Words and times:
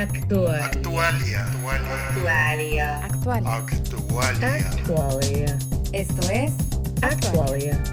Actual. 0.00 0.62
Actualia. 0.62 1.44
Actualia. 1.44 3.04
Actual. 3.04 3.46
Actualia. 3.46 4.70
Actualia. 4.70 5.58
Esto 5.92 6.30
es 6.30 6.52
Actualia. 7.02 7.84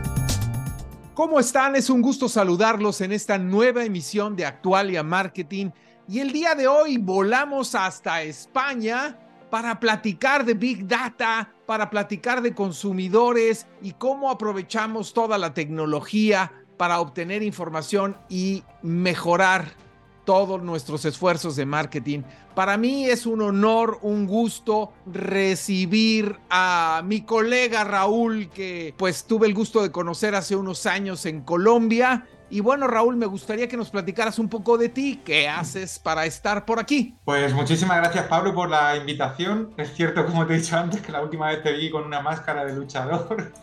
¿Cómo 1.14 1.38
están? 1.38 1.76
Es 1.76 1.90
un 1.90 2.02
gusto 2.02 2.30
saludarlos 2.30 3.02
en 3.02 3.12
esta 3.12 3.38
nueva 3.38 3.84
emisión 3.84 4.38
de 4.38 4.46
Actualia 4.46 5.04
Marketing. 5.04 5.72
Y 6.08 6.20
el 6.20 6.32
día 6.32 6.56
de 6.56 6.70
hoy 6.70 6.98
volamos 6.98 7.76
hasta 7.76 8.22
España 8.22 9.20
para 9.50 9.78
platicar 9.78 10.46
de 10.46 10.54
Big 10.54 10.88
Data, 10.88 11.52
para 11.66 11.90
platicar 11.90 12.42
de 12.42 12.56
consumidores 12.56 13.68
y 13.82 13.92
cómo 13.92 14.32
aprovechamos 14.32 15.14
toda 15.14 15.38
la 15.38 15.54
tecnología 15.54 16.54
para 16.78 17.02
obtener 17.02 17.44
información 17.44 18.16
y 18.30 18.64
mejorar 18.82 19.87
todos 20.28 20.62
nuestros 20.62 21.06
esfuerzos 21.06 21.56
de 21.56 21.66
marketing. 21.66 22.24
Para 22.54 22.76
mí 22.76 23.06
es 23.06 23.26
un 23.26 23.42
honor, 23.42 23.98
un 24.02 24.28
gusto 24.28 24.92
recibir 25.06 26.38
a 26.50 27.02
mi 27.06 27.22
colega 27.22 27.86
Raúl, 27.86 28.50
que 28.50 28.94
pues 28.98 29.24
tuve 29.24 29.48
el 29.48 29.54
gusto 29.54 29.82
de 29.82 29.90
conocer 29.90 30.36
hace 30.36 30.58
unos 30.58 30.86
años 30.86 31.26
en 31.26 31.44
Colombia. 31.44 32.28
Y 32.50 32.60
bueno, 32.60 32.88
Raúl, 32.88 33.16
me 33.16 33.26
gustaría 33.26 33.70
que 33.70 33.78
nos 33.78 33.90
platicaras 33.90 34.38
un 34.38 34.50
poco 34.50 34.78
de 34.78 34.90
ti, 34.90 35.22
qué 35.24 35.48
haces 35.48 35.98
para 35.98 36.26
estar 36.26 36.66
por 36.66 36.78
aquí. 36.78 37.16
Pues 37.24 37.54
muchísimas 37.54 37.96
gracias 37.96 38.26
Pablo 38.28 38.54
por 38.54 38.70
la 38.70 38.98
invitación. 38.98 39.74
Es 39.78 39.94
cierto, 39.94 40.26
como 40.26 40.46
te 40.46 40.56
he 40.56 40.58
dicho 40.58 40.76
antes, 40.76 41.00
que 41.02 41.14
la 41.14 41.22
última 41.22 41.48
vez 41.48 41.64
te 41.64 41.72
vi 41.72 41.90
con 41.90 42.04
una 42.04 42.20
máscara 42.20 42.66
de 42.66 42.74
luchador. 42.74 43.54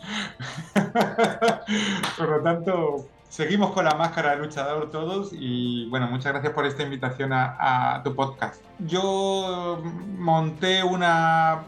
por 2.17 2.29
lo 2.29 2.41
tanto, 2.41 3.07
seguimos 3.35 3.71
con 3.71 3.83
la 3.83 3.95
máscara 3.95 4.31
de 4.31 4.37
luchador 4.37 4.89
todos 4.91 5.31
y 5.33 5.89
bueno, 5.89 6.07
muchas 6.07 6.31
gracias 6.31 6.53
por 6.53 6.65
esta 6.65 6.83
invitación 6.83 7.33
a, 7.33 7.99
tu 8.01 8.15
podcast. 8.15 8.63
Yo 8.79 9.83
monté 10.17 10.81
una, 10.83 11.63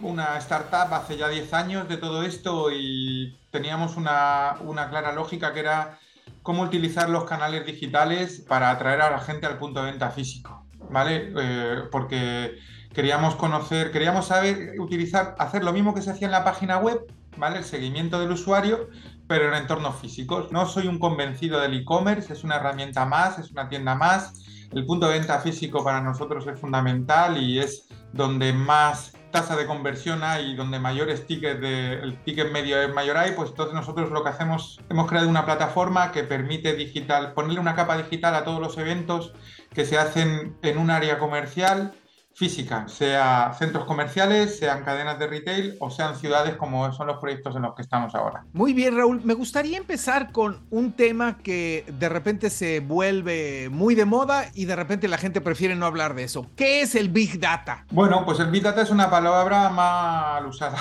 una 0.00 0.38
startup 0.38 0.94
hace 0.94 1.18
ya 1.18 1.28
10 1.28 1.52
años 1.52 1.88
de 1.88 1.98
todo 1.98 2.22
esto 2.22 2.70
y 2.72 3.38
teníamos 3.50 3.98
una, 3.98 4.56
una 4.62 4.88
clara 4.88 5.12
lógica 5.12 5.52
que 5.52 5.60
era 5.60 5.98
cómo 6.42 6.62
utilizar 6.62 7.10
los 7.10 7.24
canales 7.24 7.66
digitales 7.66 8.42
para 8.48 8.70
atraer 8.70 9.02
a 9.02 9.10
la 9.10 9.20
gente 9.20 9.44
al 9.44 9.58
punto 9.58 9.82
de 9.82 9.90
venta 9.90 10.08
físico, 10.08 10.64
¿vale? 10.88 11.34
Eh, 11.36 11.82
porque 11.92 12.56
queríamos 12.94 13.36
conocer, 13.36 13.90
queríamos 13.90 14.28
saber 14.28 14.80
utilizar, 14.80 15.34
hacer 15.38 15.64
lo 15.64 15.74
mismo 15.74 15.92
que 15.92 16.00
se 16.00 16.12
hacía 16.12 16.28
en 16.28 16.32
la 16.32 16.44
página 16.44 16.78
web, 16.78 16.98
¿vale? 17.36 17.58
El 17.58 17.64
seguimiento 17.64 18.18
del 18.20 18.30
usuario, 18.30 18.88
pero 19.30 19.46
en 19.46 19.54
entornos 19.54 19.94
físicos. 19.94 20.50
No 20.50 20.66
soy 20.66 20.88
un 20.88 20.98
convencido 20.98 21.60
del 21.60 21.74
e-commerce, 21.74 22.32
es 22.32 22.42
una 22.42 22.56
herramienta 22.56 23.06
más, 23.06 23.38
es 23.38 23.52
una 23.52 23.68
tienda 23.68 23.94
más. 23.94 24.44
El 24.72 24.84
punto 24.84 25.06
de 25.06 25.20
venta 25.20 25.38
físico 25.38 25.84
para 25.84 26.00
nosotros 26.00 26.44
es 26.48 26.58
fundamental 26.58 27.40
y 27.40 27.60
es 27.60 27.86
donde 28.12 28.52
más 28.52 29.12
tasa 29.30 29.54
de 29.54 29.66
conversión 29.66 30.24
hay, 30.24 30.56
donde 30.56 30.80
mayores 30.80 31.28
tickets 31.28 31.60
de, 31.60 31.92
el 31.92 32.20
ticket 32.24 32.50
medio 32.50 32.82
es 32.82 32.92
mayor 32.92 33.18
hay, 33.18 33.30
pues 33.30 33.50
entonces 33.50 33.72
nosotros 33.72 34.10
lo 34.10 34.24
que 34.24 34.30
hacemos, 34.30 34.80
hemos 34.90 35.08
creado 35.08 35.28
una 35.28 35.44
plataforma 35.46 36.10
que 36.10 36.24
permite 36.24 36.74
digital, 36.74 37.32
ponerle 37.32 37.60
una 37.60 37.76
capa 37.76 37.96
digital 37.96 38.34
a 38.34 38.42
todos 38.42 38.60
los 38.60 38.78
eventos 38.78 39.32
que 39.72 39.84
se 39.84 39.96
hacen 39.96 40.56
en 40.62 40.76
un 40.76 40.90
área 40.90 41.20
comercial 41.20 41.94
física, 42.34 42.88
sea 42.88 43.52
centros 43.58 43.84
comerciales, 43.84 44.58
sean 44.58 44.82
cadenas 44.84 45.18
de 45.18 45.26
retail 45.26 45.76
o 45.78 45.90
sean 45.90 46.16
ciudades 46.16 46.56
como 46.56 46.90
son 46.92 47.06
los 47.06 47.18
proyectos 47.18 47.54
en 47.56 47.62
los 47.62 47.74
que 47.74 47.82
estamos 47.82 48.14
ahora. 48.14 48.44
Muy 48.52 48.72
bien, 48.72 48.96
Raúl. 48.96 49.20
Me 49.24 49.34
gustaría 49.34 49.76
empezar 49.76 50.32
con 50.32 50.66
un 50.70 50.92
tema 50.92 51.38
que 51.38 51.84
de 51.98 52.08
repente 52.08 52.50
se 52.50 52.80
vuelve 52.80 53.68
muy 53.70 53.94
de 53.94 54.04
moda 54.04 54.46
y 54.54 54.64
de 54.64 54.76
repente 54.76 55.08
la 55.08 55.18
gente 55.18 55.40
prefiere 55.40 55.76
no 55.76 55.86
hablar 55.86 56.14
de 56.14 56.24
eso. 56.24 56.46
¿Qué 56.56 56.80
es 56.82 56.94
el 56.94 57.10
Big 57.10 57.40
Data? 57.40 57.84
Bueno, 57.90 58.24
pues 58.24 58.40
el 58.40 58.50
Big 58.50 58.62
Data 58.62 58.82
es 58.82 58.90
una 58.90 59.10
palabra 59.10 59.68
mal 59.68 60.46
usada. 60.46 60.78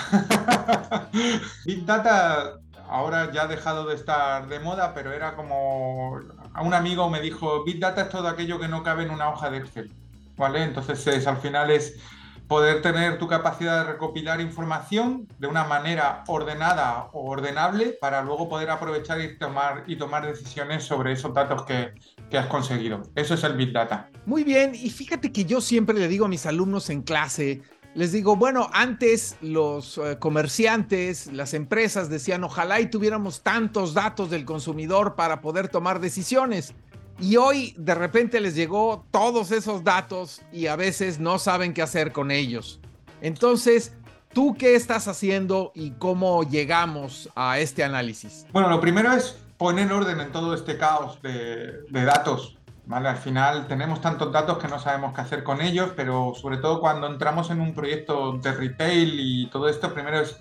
Big 1.66 1.86
Data 1.86 2.60
ahora 2.90 3.32
ya 3.32 3.44
ha 3.44 3.48
dejado 3.48 3.86
de 3.86 3.96
estar 3.96 4.48
de 4.48 4.60
moda, 4.60 4.94
pero 4.94 5.12
era 5.12 5.36
como 5.36 6.20
a 6.54 6.62
un 6.62 6.74
amigo 6.74 7.10
me 7.10 7.22
dijo, 7.22 7.64
Big 7.64 7.80
Data 7.80 8.02
es 8.04 8.10
todo 8.10 8.28
aquello 8.28 8.60
que 8.60 8.68
no 8.68 8.84
cabe 8.84 9.04
en 9.04 9.12
una 9.12 9.30
hoja 9.30 9.50
de 9.50 9.58
Excel. 9.58 9.94
¿Vale? 10.40 10.64
Entonces 10.64 11.06
es, 11.06 11.28
al 11.28 11.38
final 11.38 11.70
es 11.70 12.00
poder 12.48 12.82
tener 12.82 13.20
tu 13.20 13.28
capacidad 13.28 13.86
de 13.86 13.92
recopilar 13.92 14.40
información 14.40 15.28
de 15.38 15.48
una 15.48 15.66
manera 15.66 16.24
ordenada 16.28 17.10
o 17.12 17.30
ordenable 17.30 17.98
para 18.00 18.24
luego 18.24 18.48
poder 18.48 18.70
aprovechar 18.70 19.20
y 19.20 19.38
tomar, 19.38 19.84
y 19.86 19.98
tomar 19.98 20.26
decisiones 20.26 20.86
sobre 20.86 21.12
esos 21.12 21.34
datos 21.34 21.64
que, 21.64 21.94
que 22.30 22.38
has 22.38 22.48
conseguido. 22.48 23.04
Eso 23.16 23.34
es 23.34 23.44
el 23.44 23.54
Big 23.58 23.74
Data. 23.74 24.10
Muy 24.26 24.46
bien, 24.46 24.74
y 24.74 24.90
fíjate 24.90 25.32
que 25.34 25.44
yo 25.44 25.60
siempre 25.60 26.00
le 26.00 26.08
digo 26.08 26.26
a 26.26 26.30
mis 26.30 26.46
alumnos 26.46 26.90
en 26.90 27.02
clase, 27.02 27.62
les 27.94 28.14
digo, 28.14 28.36
bueno, 28.36 28.70
antes 28.72 29.36
los 29.42 29.98
eh, 29.98 30.18
comerciantes, 30.20 31.28
las 31.34 31.54
empresas 31.54 32.10
decían, 32.10 32.44
ojalá 32.46 32.80
y 32.80 32.90
tuviéramos 32.90 33.44
tantos 33.44 33.94
datos 33.94 34.30
del 34.30 34.46
consumidor 34.46 35.16
para 35.16 35.42
poder 35.42 35.68
tomar 35.68 36.00
decisiones. 36.00 36.74
Y 37.22 37.36
hoy 37.36 37.74
de 37.78 37.96
repente 37.96 38.40
les 38.40 38.56
llegó 38.56 39.06
todos 39.12 39.52
esos 39.52 39.84
datos 39.84 40.42
y 40.54 40.68
a 40.68 40.78
veces 40.78 41.20
no 41.20 41.38
saben 41.38 41.74
qué 41.74 41.82
hacer 41.82 42.14
con 42.14 42.32
ellos. 42.32 42.80
Entonces, 43.22 43.94
¿tú 44.34 44.56
qué 44.58 44.76
estás 44.76 45.10
haciendo 45.10 45.74
y 45.76 45.92
cómo 45.92 46.44
llegamos 46.44 47.30
a 47.36 47.60
este 47.60 47.84
análisis? 47.84 48.46
Bueno, 48.54 48.70
lo 48.70 48.80
primero 48.80 49.12
es 49.12 49.38
poner 49.58 49.92
orden 49.92 50.22
en 50.22 50.32
todo 50.32 50.54
este 50.54 50.78
caos 50.78 51.22
de, 51.22 51.84
datos. 51.92 52.58
¿vale? 52.86 53.10
Al 53.10 53.18
final 53.18 53.68
tenemos 53.68 54.00
tantos 54.00 54.32
datos 54.32 54.58
que 54.58 54.70
no 54.70 54.80
sabemos 54.80 55.14
qué 55.14 55.20
hacer 55.20 55.44
con 55.44 55.60
ellos, 55.60 55.92
pero 55.98 56.34
sobre 56.36 56.58
todo 56.58 56.80
cuando 56.80 57.08
entramos 57.08 57.50
en 57.50 57.60
un 57.60 57.74
proyecto 57.74 58.32
de 58.42 58.54
retail 58.54 59.20
y 59.20 59.48
todo 59.48 59.68
esto, 59.68 59.94
primero 59.94 60.22
es 60.22 60.38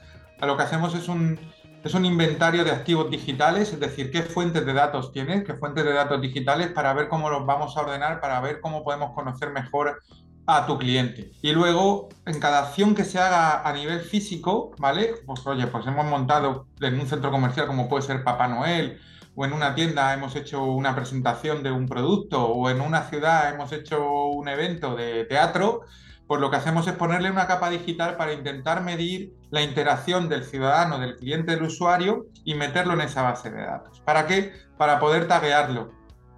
lo 0.46 0.56
que 0.56 0.62
hacemos 0.62 0.94
es 0.94 1.08
un, 1.08 1.40
es 1.84 1.94
un 1.94 2.04
inventario 2.04 2.64
de 2.64 2.70
activos 2.70 3.10
digitales, 3.10 3.72
es 3.72 3.80
decir, 3.80 4.10
qué 4.10 4.22
fuentes 4.22 4.66
de 4.66 4.72
datos 4.72 5.12
tienes, 5.12 5.44
qué 5.44 5.54
fuentes 5.54 5.84
de 5.84 5.92
datos 5.92 6.20
digitales 6.20 6.68
para 6.68 6.92
ver 6.92 7.08
cómo 7.08 7.30
los 7.30 7.46
vamos 7.46 7.76
a 7.76 7.80
ordenar, 7.80 8.20
para 8.20 8.40
ver 8.40 8.60
cómo 8.60 8.82
podemos 8.82 9.12
conocer 9.14 9.50
mejor 9.50 10.00
a 10.46 10.66
tu 10.66 10.78
cliente. 10.78 11.30
Y 11.42 11.52
luego, 11.52 12.08
en 12.26 12.40
cada 12.40 12.60
acción 12.60 12.94
que 12.94 13.04
se 13.04 13.18
haga 13.18 13.68
a 13.68 13.72
nivel 13.72 14.00
físico, 14.00 14.72
¿vale? 14.78 15.14
Pues 15.26 15.46
oye, 15.46 15.66
pues 15.66 15.86
hemos 15.86 16.06
montado 16.06 16.66
en 16.80 16.98
un 16.98 17.06
centro 17.06 17.30
comercial 17.30 17.66
como 17.66 17.88
puede 17.88 18.02
ser 18.02 18.24
Papá 18.24 18.48
Noel, 18.48 18.98
o 19.34 19.44
en 19.44 19.52
una 19.52 19.74
tienda 19.74 20.12
hemos 20.12 20.34
hecho 20.34 20.64
una 20.64 20.96
presentación 20.96 21.62
de 21.62 21.70
un 21.70 21.86
producto, 21.86 22.44
o 22.44 22.70
en 22.70 22.80
una 22.80 23.02
ciudad 23.02 23.54
hemos 23.54 23.70
hecho 23.72 24.04
un 24.30 24.48
evento 24.48 24.96
de 24.96 25.26
teatro, 25.26 25.82
pues 26.28 26.42
lo 26.42 26.50
que 26.50 26.56
hacemos 26.56 26.86
es 26.86 26.92
ponerle 26.92 27.30
una 27.30 27.46
capa 27.46 27.70
digital 27.70 28.16
para 28.16 28.34
intentar 28.34 28.84
medir 28.84 29.34
la 29.50 29.62
interacción 29.62 30.28
del 30.28 30.44
ciudadano, 30.44 30.98
del 30.98 31.16
cliente, 31.16 31.52
del 31.52 31.62
usuario 31.62 32.26
y 32.44 32.54
meterlo 32.54 32.92
en 32.92 33.00
esa 33.00 33.22
base 33.22 33.50
de 33.50 33.62
datos. 33.62 34.00
¿Para 34.00 34.26
qué? 34.26 34.52
Para 34.76 35.00
poder 35.00 35.26
taguearlo 35.26 35.90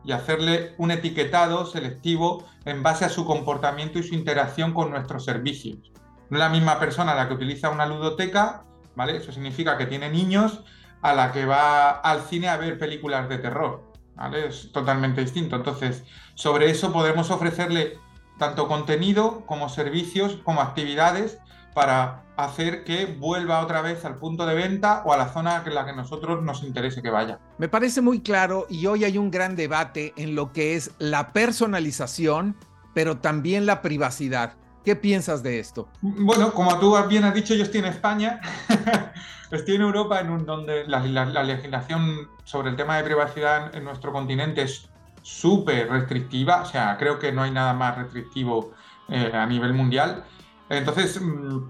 y 0.05 0.13
hacerle 0.13 0.75
un 0.79 0.93
etiquetado 0.93 1.67
selectivo 1.67 2.45
en 2.65 2.85
base 2.85 3.05
a 3.05 3.09
su 3.09 3.25
comportamiento 3.25 3.99
y 3.99 4.05
su 4.05 4.15
interacción 4.15 4.73
con 4.73 4.91
nuestros 4.91 5.25
servicios. 5.25 5.91
No 6.31 6.37
es 6.37 6.39
la 6.39 6.49
misma 6.49 6.79
persona 6.79 7.17
la 7.17 7.27
que 7.27 7.35
utiliza 7.35 7.69
una 7.69 7.85
ludoteca, 7.85 8.63
¿vale? 8.95 9.17
Eso 9.17 9.33
significa 9.33 9.77
que 9.77 9.87
tiene 9.87 10.09
niños, 10.09 10.63
a 11.03 11.15
la 11.15 11.33
que 11.33 11.47
va 11.47 11.91
al 11.91 12.21
cine 12.21 12.49
a 12.49 12.57
ver 12.57 12.79
películas 12.79 13.29
de 13.29 13.39
terror, 13.39 13.91
¿vale? 14.15 14.47
Es 14.47 14.71
totalmente 14.71 15.21
distinto. 15.21 15.57
Entonces, 15.57 16.05
sobre 16.37 16.71
eso 16.71 16.93
podemos 16.93 17.31
ofrecerle 17.33 17.99
tanto 18.41 18.69
contenido 18.69 19.45
como 19.45 19.69
servicios, 19.69 20.39
como 20.45 20.63
actividades 20.63 21.39
para 21.75 22.25
hacer 22.39 22.85
que 22.85 23.05
vuelva 23.05 23.61
otra 23.61 23.83
vez 23.83 24.03
al 24.07 24.17
punto 24.17 24.47
de 24.47 24.55
venta 24.55 25.03
o 25.05 25.13
a 25.13 25.19
la 25.19 25.29
zona 25.29 25.63
en 25.65 25.75
la 25.75 25.85
que 25.85 25.93
nosotros 25.93 26.43
nos 26.43 26.63
interese 26.63 27.03
que 27.03 27.11
vaya. 27.11 27.39
Me 27.59 27.69
parece 27.69 28.01
muy 28.01 28.21
claro 28.23 28.67
y 28.71 28.87
hoy 28.87 29.05
hay 29.05 29.19
un 29.19 29.31
gran 29.31 29.57
debate 29.57 30.15
en 30.17 30.35
lo 30.35 30.53
que 30.53 30.75
es 30.75 30.93
la 30.99 31.35
personalización, 31.35 32.57
pero 32.95 33.19
también 33.19 33.67
la 33.67 33.83
privacidad. 33.83 34.55
¿Qué 34.87 34.97
piensas 34.97 35.43
de 35.43 35.59
esto? 35.59 35.91
Bueno, 36.01 36.55
como 36.55 36.79
tú 36.79 36.97
bien 37.09 37.25
has 37.25 37.35
dicho, 37.35 37.55
yo 37.55 37.65
estoy 37.65 37.81
en 37.81 37.87
España, 37.87 38.41
estoy 39.51 39.75
en 39.75 39.83
Europa, 39.83 40.19
en 40.19 40.31
un, 40.31 40.47
donde 40.47 40.87
la, 40.87 41.01
la, 41.01 41.27
la, 41.27 41.43
legislación 41.43 42.31
sobre 42.45 42.71
el 42.71 42.77
tema 42.77 42.97
de 42.97 43.05
privacidad 43.05 43.67
en, 43.67 43.81
en 43.81 43.85
nuestro 43.85 44.13
continente 44.13 44.63
es 44.63 44.89
súper 45.23 45.89
restrictiva, 45.91 46.63
o 46.63 46.67
sea, 46.67 46.97
creo 46.99 47.19
que 47.19 47.33
no 47.33 47.43
hay 47.43 47.51
nada 47.51 47.73
más 47.73 47.97
restrictivo 47.97 48.73
eh, 49.09 49.31
a 49.35 49.47
nivel 49.47 49.75
mundial. 49.75 50.25
Entonces, 50.69 51.21
mmm, 51.21 51.61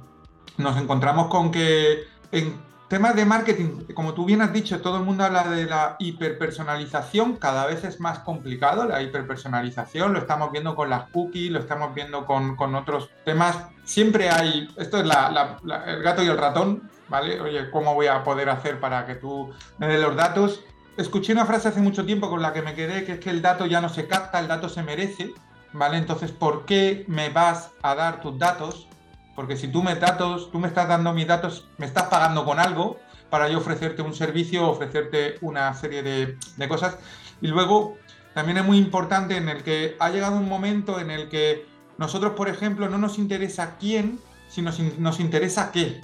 nos 0.58 0.76
encontramos 0.76 1.29
con 1.29 1.50
que 1.50 2.05
en 2.32 2.61
temas 2.88 3.14
de 3.14 3.25
marketing, 3.25 3.85
como 3.94 4.14
tú 4.14 4.25
bien 4.25 4.43
has 4.43 4.52
dicho, 4.52 4.81
todo 4.81 4.99
el 4.99 5.05
mundo 5.05 5.25
habla 5.25 5.44
de 5.44 5.64
la 5.64 5.94
hiperpersonalización, 6.00 7.37
cada 7.37 7.67
vez 7.67 7.85
es 7.85 8.00
más 8.00 8.19
complicado 8.19 8.85
la 8.85 9.00
hiperpersonalización, 9.00 10.12
lo 10.12 10.19
estamos 10.19 10.50
viendo 10.50 10.75
con 10.75 10.91
las 10.91 11.08
cookies, 11.11 11.52
lo 11.52 11.61
estamos 11.61 11.94
viendo 11.94 12.26
con, 12.26 12.56
con 12.56 12.75
otros 12.75 13.08
temas. 13.25 13.56
Siempre 13.85 14.29
hay, 14.29 14.69
esto 14.76 14.99
es 14.99 15.05
el 15.05 16.02
gato 16.02 16.23
y 16.23 16.26
el 16.26 16.37
ratón, 16.37 16.91
¿vale? 17.08 17.41
Oye, 17.41 17.70
¿cómo 17.70 17.94
voy 17.94 18.08
a 18.08 18.25
poder 18.25 18.50
hacer 18.50 18.81
para 18.81 19.06
que 19.06 19.14
tú 19.14 19.50
me 19.79 19.87
des 19.87 20.00
los 20.00 20.17
datos? 20.17 20.61
Escuché 20.97 21.33
una 21.33 21.47
frase 21.47 21.69
hace 21.69 21.81
mucho 21.81 22.05
tiempo 22.05 22.29
con 22.29 22.43
la 22.43 22.53
que 22.53 22.63
me 22.63 22.75
quedé, 22.75 23.05
que 23.05 23.13
es 23.13 23.21
que 23.21 23.31
el 23.31 23.43
dato 23.43 23.67
ya 23.67 23.81
no 23.81 23.89
se 23.89 24.07
capta, 24.07 24.39
el 24.39 24.49
dato 24.49 24.69
se 24.69 24.83
merece. 24.83 25.33
¿vale? 25.73 25.99
Entonces, 25.99 26.31
¿por 26.31 26.65
qué 26.65 27.05
me 27.09 27.31
vas 27.31 27.71
a 27.83 27.95
dar 27.95 28.21
tus 28.21 28.39
datos? 28.39 28.89
Porque 29.35 29.57
si 29.57 29.69
tú 29.69 29.83
me 29.83 29.95
datos, 29.95 30.51
tú 30.51 30.59
me 30.59 30.69
estás 30.69 30.89
dando 30.89 31.13
mis 31.13 31.27
datos, 31.27 31.69
me 31.79 31.87
estás 31.87 32.05
pagando 32.05 32.45
con 32.45 32.59
algo 32.59 32.99
para 33.31 33.49
yo 33.49 33.59
ofrecerte 33.59 34.03
un 34.03 34.15
servicio, 34.15 34.69
ofrecerte 34.69 35.39
una 35.41 35.73
serie 35.75 36.03
de, 36.03 36.37
de 36.57 36.69
cosas. 36.69 36.99
Y 37.41 37.47
luego, 37.47 37.97
también 38.35 38.59
es 38.59 38.65
muy 38.65 38.79
importante 38.79 39.37
en 39.37 39.49
el 39.49 39.63
que 39.63 39.97
ha 40.01 40.11
llegado 40.11 40.37
un 40.37 40.49
momento 40.49 40.99
en 41.01 41.11
el 41.11 41.29
que 41.29 41.67
nosotros, 41.97 42.33
por 42.33 42.49
ejemplo, 42.49 42.89
no 42.89 42.99
nos 42.99 43.19
interesa 43.19 43.77
quién, 43.79 44.19
sino 44.49 44.73
nos 44.99 45.21
interesa 45.21 45.71
qué. 45.71 46.01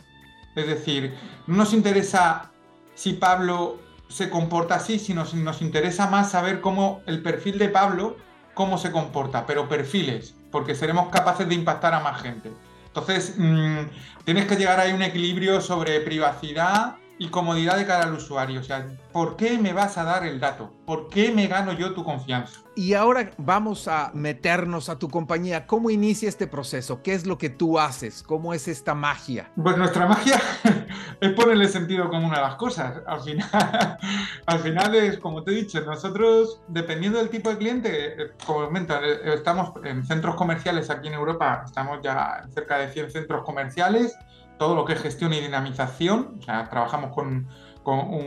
Es 0.54 0.66
decir, 0.66 1.14
no 1.46 1.56
nos 1.56 1.72
interesa 1.72 2.50
si 2.94 3.14
Pablo 3.14 3.78
se 4.08 4.30
comporta 4.30 4.76
así, 4.76 4.98
sino 4.98 5.24
nos 5.34 5.62
interesa 5.62 6.08
más 6.08 6.30
saber 6.30 6.60
cómo 6.60 7.02
el 7.06 7.22
perfil 7.22 7.58
de 7.58 7.68
Pablo, 7.68 8.16
cómo 8.54 8.78
se 8.78 8.90
comporta, 8.90 9.46
pero 9.46 9.68
perfiles, 9.68 10.34
porque 10.50 10.74
seremos 10.74 11.08
capaces 11.08 11.48
de 11.48 11.54
impactar 11.54 11.94
a 11.94 12.00
más 12.00 12.22
gente. 12.22 12.52
Entonces, 12.86 13.34
mmm, 13.36 13.80
tienes 14.24 14.46
que 14.46 14.56
llegar 14.56 14.80
a 14.80 14.94
un 14.94 15.02
equilibrio 15.02 15.60
sobre 15.60 16.00
privacidad 16.00 16.96
y 17.18 17.28
comodidad 17.28 17.76
de 17.76 17.86
cara 17.86 18.04
al 18.04 18.14
usuario. 18.14 18.60
O 18.60 18.62
sea, 18.62 18.86
¿por 19.12 19.36
qué 19.36 19.58
me 19.58 19.72
vas 19.72 19.96
a 19.98 20.04
dar 20.04 20.26
el 20.26 20.40
dato? 20.40 20.72
¿Por 20.84 21.08
qué 21.08 21.32
me 21.32 21.46
gano 21.46 21.72
yo 21.72 21.94
tu 21.94 22.04
confianza? 22.04 22.60
Y 22.74 22.92
ahora 22.92 23.30
vamos 23.38 23.88
a 23.88 24.10
meternos 24.12 24.90
a 24.90 24.98
tu 24.98 25.08
compañía. 25.08 25.66
¿Cómo 25.66 25.88
inicia 25.90 26.28
este 26.28 26.46
proceso? 26.46 27.02
¿Qué 27.02 27.14
es 27.14 27.26
lo 27.26 27.38
que 27.38 27.48
tú 27.48 27.78
haces? 27.78 28.22
¿Cómo 28.22 28.52
es 28.52 28.68
esta 28.68 28.94
magia? 28.94 29.50
Pues 29.56 29.78
nuestra 29.78 30.06
magia 30.06 30.40
es 31.20 31.32
ponerle 31.32 31.68
sentido 31.68 32.10
común 32.10 32.34
a 32.34 32.40
las 32.40 32.56
cosas. 32.56 33.00
Al 33.06 33.20
final, 33.20 33.48
al 34.46 34.58
final 34.58 34.94
es, 34.94 35.18
como 35.18 35.42
te 35.42 35.52
he 35.52 35.54
dicho, 35.54 35.80
nosotros, 35.80 36.60
dependiendo 36.68 37.18
del 37.18 37.30
tipo 37.30 37.48
de 37.48 37.56
cliente, 37.56 38.22
eh, 38.22 38.30
como 38.44 38.66
comento, 38.66 38.94
eh, 39.02 39.34
estamos 39.34 39.72
en 39.84 40.04
centros 40.04 40.34
comerciales 40.34 40.90
aquí 40.90 41.08
en 41.08 41.14
Europa, 41.14 41.62
estamos 41.64 42.00
ya 42.02 42.46
cerca 42.52 42.76
de 42.78 42.92
100 42.92 43.10
centros 43.10 43.42
comerciales 43.42 44.16
todo 44.58 44.74
lo 44.74 44.84
que 44.84 44.94
es 44.94 45.02
gestión 45.02 45.32
y 45.32 45.40
dinamización. 45.40 46.36
O 46.38 46.42
sea, 46.42 46.68
trabajamos 46.68 47.12
con, 47.14 47.48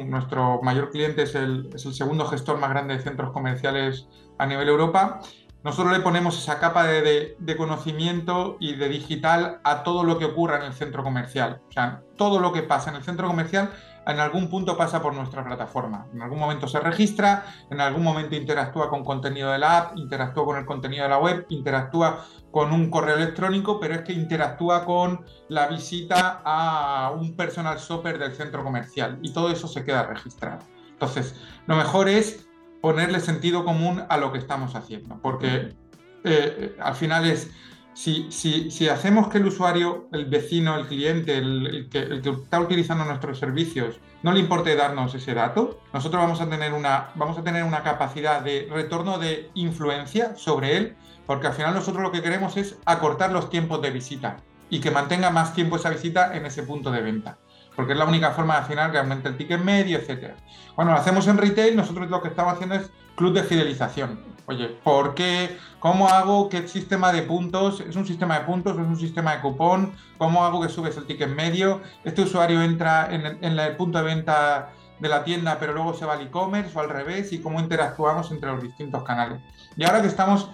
nuestro 0.07 0.61
mayor 0.61 0.89
cliente, 0.89 1.23
es 1.23 1.35
el, 1.35 1.69
segundo 1.77 2.25
gestor 2.25 2.59
más 2.59 2.69
grande 2.69 2.95
de 2.95 3.03
centros 3.03 3.31
comerciales 3.31 4.07
a 4.37 4.45
nivel 4.45 4.69
Europa. 4.69 5.19
Nosotros 5.65 5.91
le 5.91 5.99
ponemos 5.99 6.37
esa 6.37 6.59
capa 6.59 6.85
de, 6.85 7.55
conocimiento 7.57 8.55
y 8.61 8.75
de 8.75 8.87
digital 8.87 9.59
a 9.65 9.83
todo 9.83 10.05
lo 10.05 10.17
que 10.17 10.23
ocurra 10.23 10.59
en 10.59 10.63
el 10.63 10.73
centro 10.73 11.03
comercial. 11.03 11.61
O 11.67 11.71
sea, 11.73 12.03
todo 12.15 12.39
lo 12.39 12.53
que 12.53 12.63
pasa 12.63 12.89
en 12.89 12.95
el 12.95 13.03
centro 13.03 13.27
comercial 13.27 13.69
en 14.11 14.19
algún 14.19 14.49
punto 14.49 14.77
pasa 14.77 15.01
por 15.01 15.13
nuestra 15.13 15.43
plataforma. 15.43 16.07
En 16.13 16.21
algún 16.21 16.39
momento 16.39 16.67
se 16.67 16.79
registra, 16.79 17.45
en 17.69 17.79
algún 17.81 18.03
momento 18.03 18.35
interactúa 18.35 18.89
con 18.89 19.03
contenido 19.03 19.51
de 19.51 19.59
la 19.59 19.77
app, 19.77 19.97
interactúa 19.97 20.45
con 20.45 20.57
el 20.57 20.65
contenido 20.65 21.03
de 21.03 21.09
la 21.09 21.17
web, 21.17 21.45
interactúa 21.49 22.25
con 22.51 22.71
un 22.71 22.89
correo 22.89 23.15
electrónico, 23.15 23.79
pero 23.79 23.95
es 23.95 24.01
que 24.01 24.13
interactúa 24.13 24.85
con 24.85 25.25
la 25.49 25.67
visita 25.67 26.41
a 26.43 27.11
un 27.11 27.35
personal 27.35 27.77
shopper 27.77 28.17
del 28.17 28.33
centro 28.33 28.63
comercial 28.63 29.19
y 29.21 29.31
todo 29.31 29.51
eso 29.51 29.67
se 29.67 29.83
queda 29.83 30.03
registrado. 30.03 30.59
Entonces, 30.91 31.35
lo 31.67 31.75
mejor 31.75 32.09
es 32.09 32.47
ponerle 32.81 33.19
sentido 33.19 33.63
común 33.65 34.03
a 34.09 34.17
lo 34.17 34.31
que 34.31 34.39
estamos 34.39 34.75
haciendo, 34.75 35.19
porque 35.21 35.75
eh, 36.23 36.75
al 36.79 36.95
final 36.95 37.25
es 37.25 37.51
si, 37.93 38.31
si, 38.31 38.71
si, 38.71 38.87
hacemos 38.87 39.27
que 39.27 39.39
el 39.39 39.47
usuario, 39.47 40.07
el 40.13 40.25
vecino, 40.25 40.77
el 40.77 40.87
cliente, 40.87 41.37
el, 41.37 41.67
el, 41.67 41.89
que, 41.89 41.99
el, 41.99 42.21
que, 42.21 42.29
está 42.29 42.61
utilizando 42.61 43.03
nuestros 43.03 43.37
servicios, 43.37 43.99
no 44.23 44.31
le 44.31 44.39
importe 44.39 44.75
darnos 44.75 45.13
ese 45.15 45.33
dato, 45.33 45.81
nosotros 45.91 46.21
vamos 46.21 46.39
a 46.39 46.49
tener 46.49 46.71
una, 46.73 47.09
vamos 47.15 47.37
a 47.37 47.43
tener 47.43 47.63
una 47.65 47.83
capacidad 47.83 48.41
de 48.41 48.69
retorno 48.71 49.17
de 49.17 49.49
influencia 49.53 50.35
sobre 50.37 50.77
él, 50.77 50.95
porque 51.29 51.45
al 51.45 51.53
final 51.53 51.75
nosotros 51.75 52.01
lo 52.01 52.11
que 52.11 52.23
queremos 52.23 52.57
es 52.57 52.79
acortar 52.85 53.31
los 53.31 53.51
tiempos 53.51 53.83
de 53.83 53.91
visita 53.91 54.37
y 54.67 54.79
que 54.79 54.89
mantenga 54.89 55.29
más 55.29 55.53
tiempo 55.53 55.75
esa 55.75 55.91
visita 55.91 56.35
en 56.35 56.47
ese 56.47 56.63
punto 56.63 56.89
de 56.89 57.03
venta 57.03 57.37
porque 57.75 57.93
es 57.93 57.99
la 57.99 58.05
única 58.05 58.31
forma 58.31 58.59
de 58.59 58.65
final 58.65 58.91
que 58.91 58.97
aumente 58.97 59.29
el 59.29 59.37
ticket 59.37 59.61
medio, 59.61 59.99
etc. 59.99 60.33
Bueno, 60.75 60.91
lo 60.91 60.97
hacemos 60.97 61.27
en 61.27 61.37
retail, 61.37 61.75
nosotros 61.75 62.09
lo 62.09 62.19
que 62.19 62.29
estamos 62.29 62.53
haciendo 62.53 62.75
es 62.75 62.89
club 63.15 63.33
de 63.33 63.43
fidelización. 63.43 64.19
Oye, 64.47 64.69
¿por 64.83 65.13
qué? 65.13 65.55
¿Cómo 65.79 66.09
hago 66.09 66.49
qué 66.49 66.67
sistema 66.67 67.13
de 67.13 67.21
puntos? 67.21 67.79
¿Es 67.81 67.95
un 67.95 68.07
sistema 68.07 68.39
de 68.39 68.45
puntos 68.45 68.73
es 68.73 68.87
un 68.87 68.99
sistema 68.99 69.35
de 69.35 69.41
cupón? 69.41 69.93
¿Cómo 70.17 70.43
hago 70.43 70.61
que 70.61 70.67
subes 70.67 70.97
el 70.97 71.05
ticket 71.05 71.29
medio? 71.29 71.81
Este 72.03 72.23
usuario 72.23 72.63
entra 72.63 73.13
en 73.13 73.25
el, 73.27 73.37
en 73.41 73.59
el 73.59 73.75
punto 73.77 73.99
de 73.99 74.03
venta 74.03 74.71
de 74.99 75.07
la 75.07 75.23
tienda, 75.23 75.57
pero 75.59 75.73
luego 75.73 75.93
se 75.93 76.05
va 76.05 76.13
al 76.13 76.21
e-commerce 76.21 76.75
o 76.75 76.81
al 76.81 76.89
revés, 76.89 77.31
y 77.31 77.39
cómo 77.39 77.59
interactuamos 77.59 78.31
entre 78.31 78.51
los 78.51 78.63
distintos 78.63 79.03
canales. 79.03 79.39
Y 79.77 79.85
ahora 79.85 80.01
que 80.01 80.07
estamos 80.07 80.49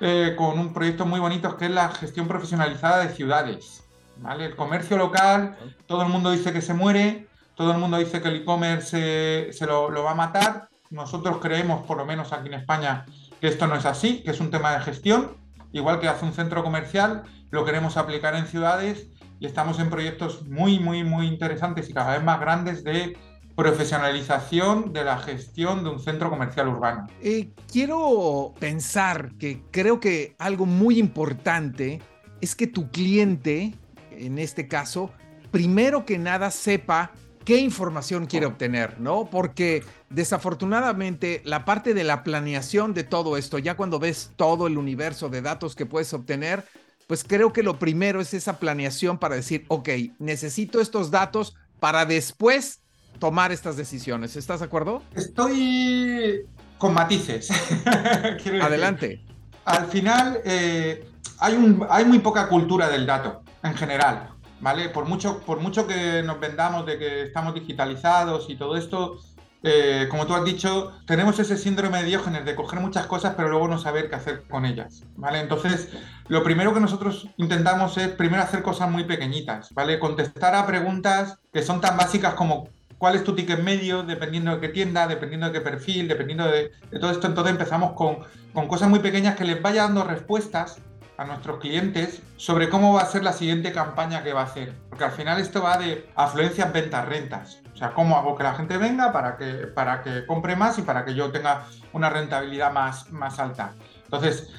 eh, 0.00 0.34
con 0.36 0.58
un 0.58 0.72
proyecto 0.72 1.06
muy 1.06 1.20
bonito 1.20 1.56
que 1.56 1.66
es 1.66 1.70
la 1.70 1.88
gestión 1.88 2.28
profesionalizada 2.28 2.98
de 2.98 3.14
ciudades. 3.14 3.84
¿vale? 4.18 4.46
El 4.46 4.56
comercio 4.56 4.96
local, 4.96 5.56
todo 5.86 6.02
el 6.02 6.08
mundo 6.08 6.30
dice 6.30 6.52
que 6.52 6.60
se 6.60 6.74
muere, 6.74 7.28
todo 7.54 7.72
el 7.72 7.78
mundo 7.78 7.96
dice 7.96 8.20
que 8.20 8.28
el 8.28 8.36
e-commerce 8.36 9.52
se, 9.52 9.66
lo, 9.66 9.90
lo, 9.90 10.02
va 10.02 10.10
a 10.12 10.14
matar. 10.14 10.68
Nosotros 10.90 11.38
creemos, 11.40 11.86
por 11.86 11.96
lo 11.96 12.04
menos 12.04 12.32
aquí 12.32 12.48
en 12.48 12.54
España, 12.54 13.06
que 13.40 13.48
esto 13.48 13.66
no 13.66 13.76
es 13.76 13.86
así, 13.86 14.22
que 14.22 14.30
es 14.30 14.40
un 14.40 14.50
tema 14.50 14.72
de 14.72 14.80
gestión. 14.80 15.36
Igual 15.72 16.00
que 16.00 16.08
hace 16.08 16.24
un 16.24 16.32
centro 16.32 16.62
comercial, 16.62 17.24
lo 17.50 17.64
queremos 17.64 17.96
aplicar 17.96 18.34
en 18.34 18.46
ciudades 18.46 19.08
y 19.40 19.46
estamos 19.46 19.78
en 19.78 19.90
proyectos 19.90 20.46
muy, 20.46 20.78
muy, 20.78 21.04
muy 21.04 21.26
interesantes 21.26 21.88
y 21.88 21.94
cada 21.94 22.12
vez 22.12 22.22
más 22.22 22.40
grandes 22.40 22.84
de 22.84 23.16
profesionalización 23.56 24.92
de 24.92 25.04
la 25.04 25.18
gestión 25.18 25.82
de 25.82 25.90
un 25.90 25.98
centro 25.98 26.30
comercial 26.30 26.68
urbano. 26.68 27.06
Eh, 27.22 27.50
quiero 27.72 28.54
pensar 28.60 29.32
que 29.38 29.62
creo 29.70 29.98
que 29.98 30.36
algo 30.38 30.66
muy 30.66 30.98
importante 30.98 32.00
es 32.40 32.54
que 32.54 32.66
tu 32.66 32.90
cliente 32.90 33.72
en 34.18 34.38
este 34.38 34.68
caso, 34.68 35.10
primero 35.50 36.04
que 36.04 36.18
nada 36.18 36.50
sepa 36.50 37.12
qué 37.44 37.58
información 37.58 38.26
quiere 38.26 38.46
obtener, 38.46 39.00
¿no? 39.00 39.28
Porque 39.30 39.84
desafortunadamente 40.10 41.42
la 41.44 41.64
parte 41.64 41.94
de 41.94 42.04
la 42.04 42.24
planeación 42.24 42.92
de 42.94 43.04
todo 43.04 43.36
esto, 43.36 43.58
ya 43.58 43.76
cuando 43.76 43.98
ves 43.98 44.32
todo 44.36 44.66
el 44.66 44.78
universo 44.78 45.28
de 45.28 45.42
datos 45.42 45.76
que 45.76 45.86
puedes 45.86 46.12
obtener, 46.12 46.64
pues 47.06 47.22
creo 47.22 47.52
que 47.52 47.62
lo 47.62 47.78
primero 47.78 48.20
es 48.20 48.34
esa 48.34 48.58
planeación 48.58 49.18
para 49.18 49.36
decir, 49.36 49.64
ok, 49.68 49.88
necesito 50.18 50.80
estos 50.80 51.10
datos 51.10 51.54
para 51.78 52.04
después 52.04 52.80
tomar 53.18 53.52
estas 53.52 53.76
decisiones. 53.76 54.36
¿Estás 54.36 54.60
de 54.60 54.66
acuerdo? 54.66 55.02
Estoy 55.14 56.46
con 56.78 56.94
matices. 56.94 57.50
Adelante. 58.62 59.24
Al 59.64 59.86
final, 59.86 60.40
eh, 60.44 61.08
hay, 61.38 61.54
un, 61.54 61.86
hay 61.90 62.04
muy 62.04 62.20
poca 62.20 62.48
cultura 62.48 62.88
del 62.88 63.06
dato 63.06 63.42
en 63.62 63.74
general, 63.74 64.28
¿vale? 64.60 64.88
Por 64.88 65.06
mucho, 65.06 65.40
por 65.40 65.60
mucho 65.60 65.86
que 65.86 66.22
nos 66.22 66.38
vendamos 66.38 66.86
de 66.86 66.98
que 66.98 67.22
estamos 67.22 67.54
digitalizados 67.54 68.48
y 68.48 68.56
todo 68.56 68.76
esto, 68.76 69.18
eh, 69.62 70.06
como 70.10 70.26
tú 70.26 70.34
has 70.34 70.44
dicho, 70.44 70.92
tenemos 71.06 71.38
ese 71.40 71.56
síndrome 71.56 71.98
de 71.98 72.04
Diógenes 72.04 72.44
de 72.44 72.54
coger 72.54 72.78
muchas 72.78 73.06
cosas 73.06 73.34
pero 73.36 73.48
luego 73.48 73.66
no 73.66 73.78
saber 73.78 74.08
qué 74.08 74.14
hacer 74.14 74.44
con 74.48 74.64
ellas, 74.64 75.02
¿vale? 75.16 75.40
Entonces, 75.40 75.88
lo 76.28 76.44
primero 76.44 76.72
que 76.72 76.80
nosotros 76.80 77.28
intentamos 77.36 77.98
es 77.98 78.08
primero 78.08 78.42
hacer 78.42 78.62
cosas 78.62 78.88
muy 78.90 79.04
pequeñitas, 79.04 79.74
¿vale? 79.74 79.98
Contestar 79.98 80.54
a 80.54 80.66
preguntas 80.66 81.38
que 81.52 81.62
son 81.62 81.80
tan 81.80 81.96
básicas 81.96 82.34
como 82.34 82.68
cuál 82.98 83.16
es 83.16 83.24
tu 83.24 83.34
ticket 83.34 83.62
medio, 83.62 84.02
dependiendo 84.02 84.52
de 84.52 84.60
qué 84.60 84.68
tienda, 84.68 85.06
dependiendo 85.06 85.46
de 85.46 85.52
qué 85.52 85.60
perfil, 85.60 86.08
dependiendo 86.08 86.46
de, 86.46 86.72
todo 87.00 87.10
esto. 87.10 87.26
Entonces 87.26 87.52
empezamos 87.52 87.92
con, 87.92 88.18
con 88.52 88.68
cosas 88.68 88.88
muy 88.88 89.00
pequeñas 89.00 89.36
que 89.36 89.44
les 89.44 89.60
vaya 89.60 89.82
dando 89.82 90.04
respuestas 90.04 90.78
a 91.18 91.24
nuestros 91.24 91.60
clientes 91.60 92.22
sobre 92.36 92.68
cómo 92.68 92.92
va 92.92 93.02
a 93.02 93.06
ser 93.06 93.24
la 93.24 93.32
siguiente 93.32 93.72
campaña 93.72 94.22
que 94.22 94.32
va 94.32 94.42
a 94.42 94.44
hacer. 94.44 94.74
Porque 94.88 95.04
al 95.04 95.12
final 95.12 95.40
esto 95.40 95.62
va 95.62 95.78
de 95.78 96.08
afluencias, 96.14 96.72
ventas, 96.72 97.06
rentas. 97.06 97.62
O 97.72 97.76
sea, 97.76 97.92
cómo 97.92 98.16
hago 98.16 98.36
que 98.36 98.42
la 98.42 98.54
gente 98.54 98.76
venga 98.76 99.12
para 99.12 99.36
que, 99.36 99.66
para 99.66 100.02
que 100.02 100.26
compre 100.26 100.56
más 100.56 100.78
y 100.78 100.82
para 100.82 101.04
que 101.04 101.14
yo 101.14 101.30
tenga 101.30 101.64
una 101.92 102.10
rentabilidad 102.10 102.72
más, 102.72 103.10
más 103.10 103.38
alta. 103.38 103.74
Entonces, 104.04 104.52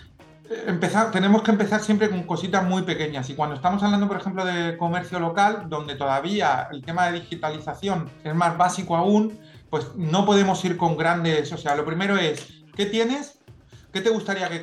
tenemos 1.11 1.41
que 1.43 1.51
empezar 1.51 1.81
siempre 1.81 2.09
con 2.09 2.23
cositas 2.23 2.63
muy 2.63 2.83
pequeñas. 2.83 3.29
Y 3.29 3.35
cuando 3.35 3.55
estamos 3.55 3.83
hablando, 3.83 4.07
por 4.07 4.17
ejemplo, 4.17 4.45
de 4.45 4.77
comercio 4.77 5.19
local, 5.19 5.65
donde 5.67 5.95
todavía 5.95 6.67
el 6.71 6.83
tema 6.83 7.07
de 7.07 7.19
digitalización 7.19 8.09
es 8.23 8.33
más 8.33 8.57
básico 8.57 8.95
aún, 8.95 9.39
pues 9.69 9.95
no 9.95 10.25
podemos 10.25 10.63
ir 10.65 10.77
con 10.77 10.97
grandes... 10.97 11.51
O 11.51 11.57
sea, 11.57 11.75
lo 11.75 11.85
primero 11.85 12.17
es, 12.17 12.47
¿qué 12.75 12.85
tienes? 12.85 13.39
¿Qué 13.91 14.01
te 14.01 14.09
gustaría 14.09 14.49
que, 14.49 14.59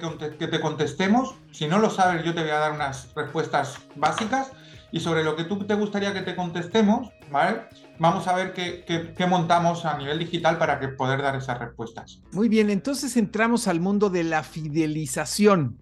te 0.46 0.60
contestemos? 0.60 1.34
Si 1.50 1.66
no 1.66 1.78
lo 1.78 1.90
sabes, 1.90 2.24
yo 2.24 2.34
te 2.34 2.42
voy 2.42 2.50
a 2.50 2.58
dar 2.58 2.72
unas 2.72 3.12
respuestas 3.14 3.78
básicas. 3.96 4.52
Y 4.92 5.00
sobre 5.00 5.24
lo 5.24 5.34
que 5.34 5.44
tú 5.44 5.58
te 5.64 5.74
gustaría 5.74 6.14
que 6.14 6.22
te 6.22 6.36
contestemos, 6.36 7.10
¿vale? 7.30 7.62
Vamos 7.98 8.26
a 8.26 8.34
ver 8.34 8.52
qué, 8.52 9.26
montamos 9.26 9.84
a 9.84 9.96
nivel 9.96 10.18
digital 10.18 10.58
para 10.58 10.80
que 10.80 10.88
poder 10.88 11.22
dar 11.22 11.36
esas 11.36 11.58
respuestas. 11.58 12.20
Muy 12.32 12.48
bien, 12.48 12.70
entonces 12.70 13.16
entramos 13.16 13.68
al 13.68 13.80
mundo 13.80 14.10
de 14.10 14.24
la 14.24 14.42
fidelización. 14.42 15.78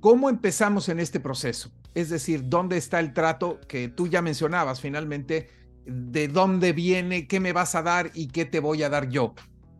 ¿Cómo 0.00 0.28
empezamos 0.28 0.88
en 0.88 1.00
este 1.00 1.20
proceso? 1.20 1.70
Es 1.94 2.10
decir, 2.10 2.48
¿dónde 2.48 2.76
está 2.76 2.98
el 2.98 3.12
trato 3.12 3.60
que 3.68 3.88
tú 3.88 4.08
ya 4.08 4.20
mencionabas 4.20 4.80
finalmente? 4.80 5.48
¿De 5.86 6.28
dónde 6.28 6.72
viene? 6.72 7.26
¿Qué 7.28 7.40
me 7.40 7.52
vas 7.52 7.74
a 7.74 7.82
dar 7.82 8.10
y 8.14 8.28
qué 8.28 8.44
te 8.44 8.58
voy 8.58 8.82
a 8.82 8.88
dar 8.88 9.08
yo? 9.08 9.34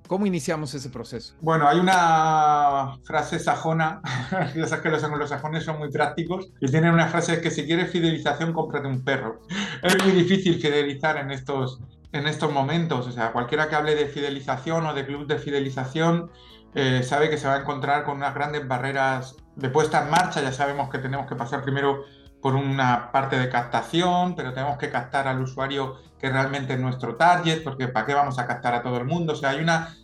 ¿Cómo 0.06 0.26
iniciamos 0.26 0.74
ese 0.74 0.90
proceso? 0.90 1.34
Bueno, 1.40 1.66
hay 1.66 1.78
una 1.78 2.98
frase 3.04 3.38
sajona, 3.38 4.02
ya 4.54 4.66
sabes 4.66 4.82
que 4.82 4.90
los 4.90 5.02
anglosajones 5.02 5.64
son 5.64 5.78
muy 5.78 5.90
prácticos, 5.90 6.50
y 6.60 6.66
tienen 6.66 6.92
una 6.92 7.08
frase 7.08 7.40
que 7.40 7.50
si 7.50 7.64
quieres 7.64 7.90
fidelización, 7.90 8.52
cómprate 8.52 8.86
un 8.86 9.02
perro. 9.02 9.40
Es 9.82 10.02
muy 10.04 10.12
difícil 10.12 10.60
fidelizar 10.60 11.16
en 11.16 11.30
estos, 11.30 11.80
en 12.12 12.26
estos 12.26 12.52
momentos, 12.52 13.06
o 13.06 13.12
sea, 13.12 13.32
cualquiera 13.32 13.68
que 13.68 13.76
hable 13.76 13.94
de 13.94 14.06
fidelización 14.06 14.84
o 14.86 14.92
de 14.92 15.06
club 15.06 15.26
de 15.26 15.38
fidelización 15.38 16.30
eh, 16.74 17.02
sabe 17.02 17.30
que 17.30 17.38
se 17.38 17.46
va 17.46 17.54
a 17.54 17.60
encontrar 17.60 18.04
con 18.04 18.16
unas 18.16 18.34
grandes 18.34 18.66
barreras 18.66 19.36
de 19.56 19.70
puesta 19.70 20.02
en 20.02 20.10
marcha, 20.10 20.42
ya 20.42 20.52
sabemos 20.52 20.90
que 20.90 20.98
tenemos 20.98 21.26
que 21.26 21.36
pasar 21.36 21.62
primero 21.62 22.04
por 22.44 22.56
una 22.56 23.10
parte 23.10 23.38
de 23.38 23.48
captación, 23.48 24.36
pero 24.36 24.52
tenemos 24.52 24.76
que 24.76 24.90
captar 24.90 25.26
al 25.26 25.40
usuario 25.40 25.96
que 26.20 26.28
realmente 26.28 26.74
es 26.74 26.78
nuestro 26.78 27.16
target, 27.16 27.64
porque 27.64 27.88
¿para 27.88 28.04
qué 28.04 28.12
vamos 28.12 28.38
a 28.38 28.46
captar 28.46 28.74
a 28.74 28.82
todo 28.82 28.98
el 28.98 29.06
mundo? 29.06 29.32
O 29.32 29.36
sea, 29.36 29.48
hay 29.48 29.62
una, 29.62 29.96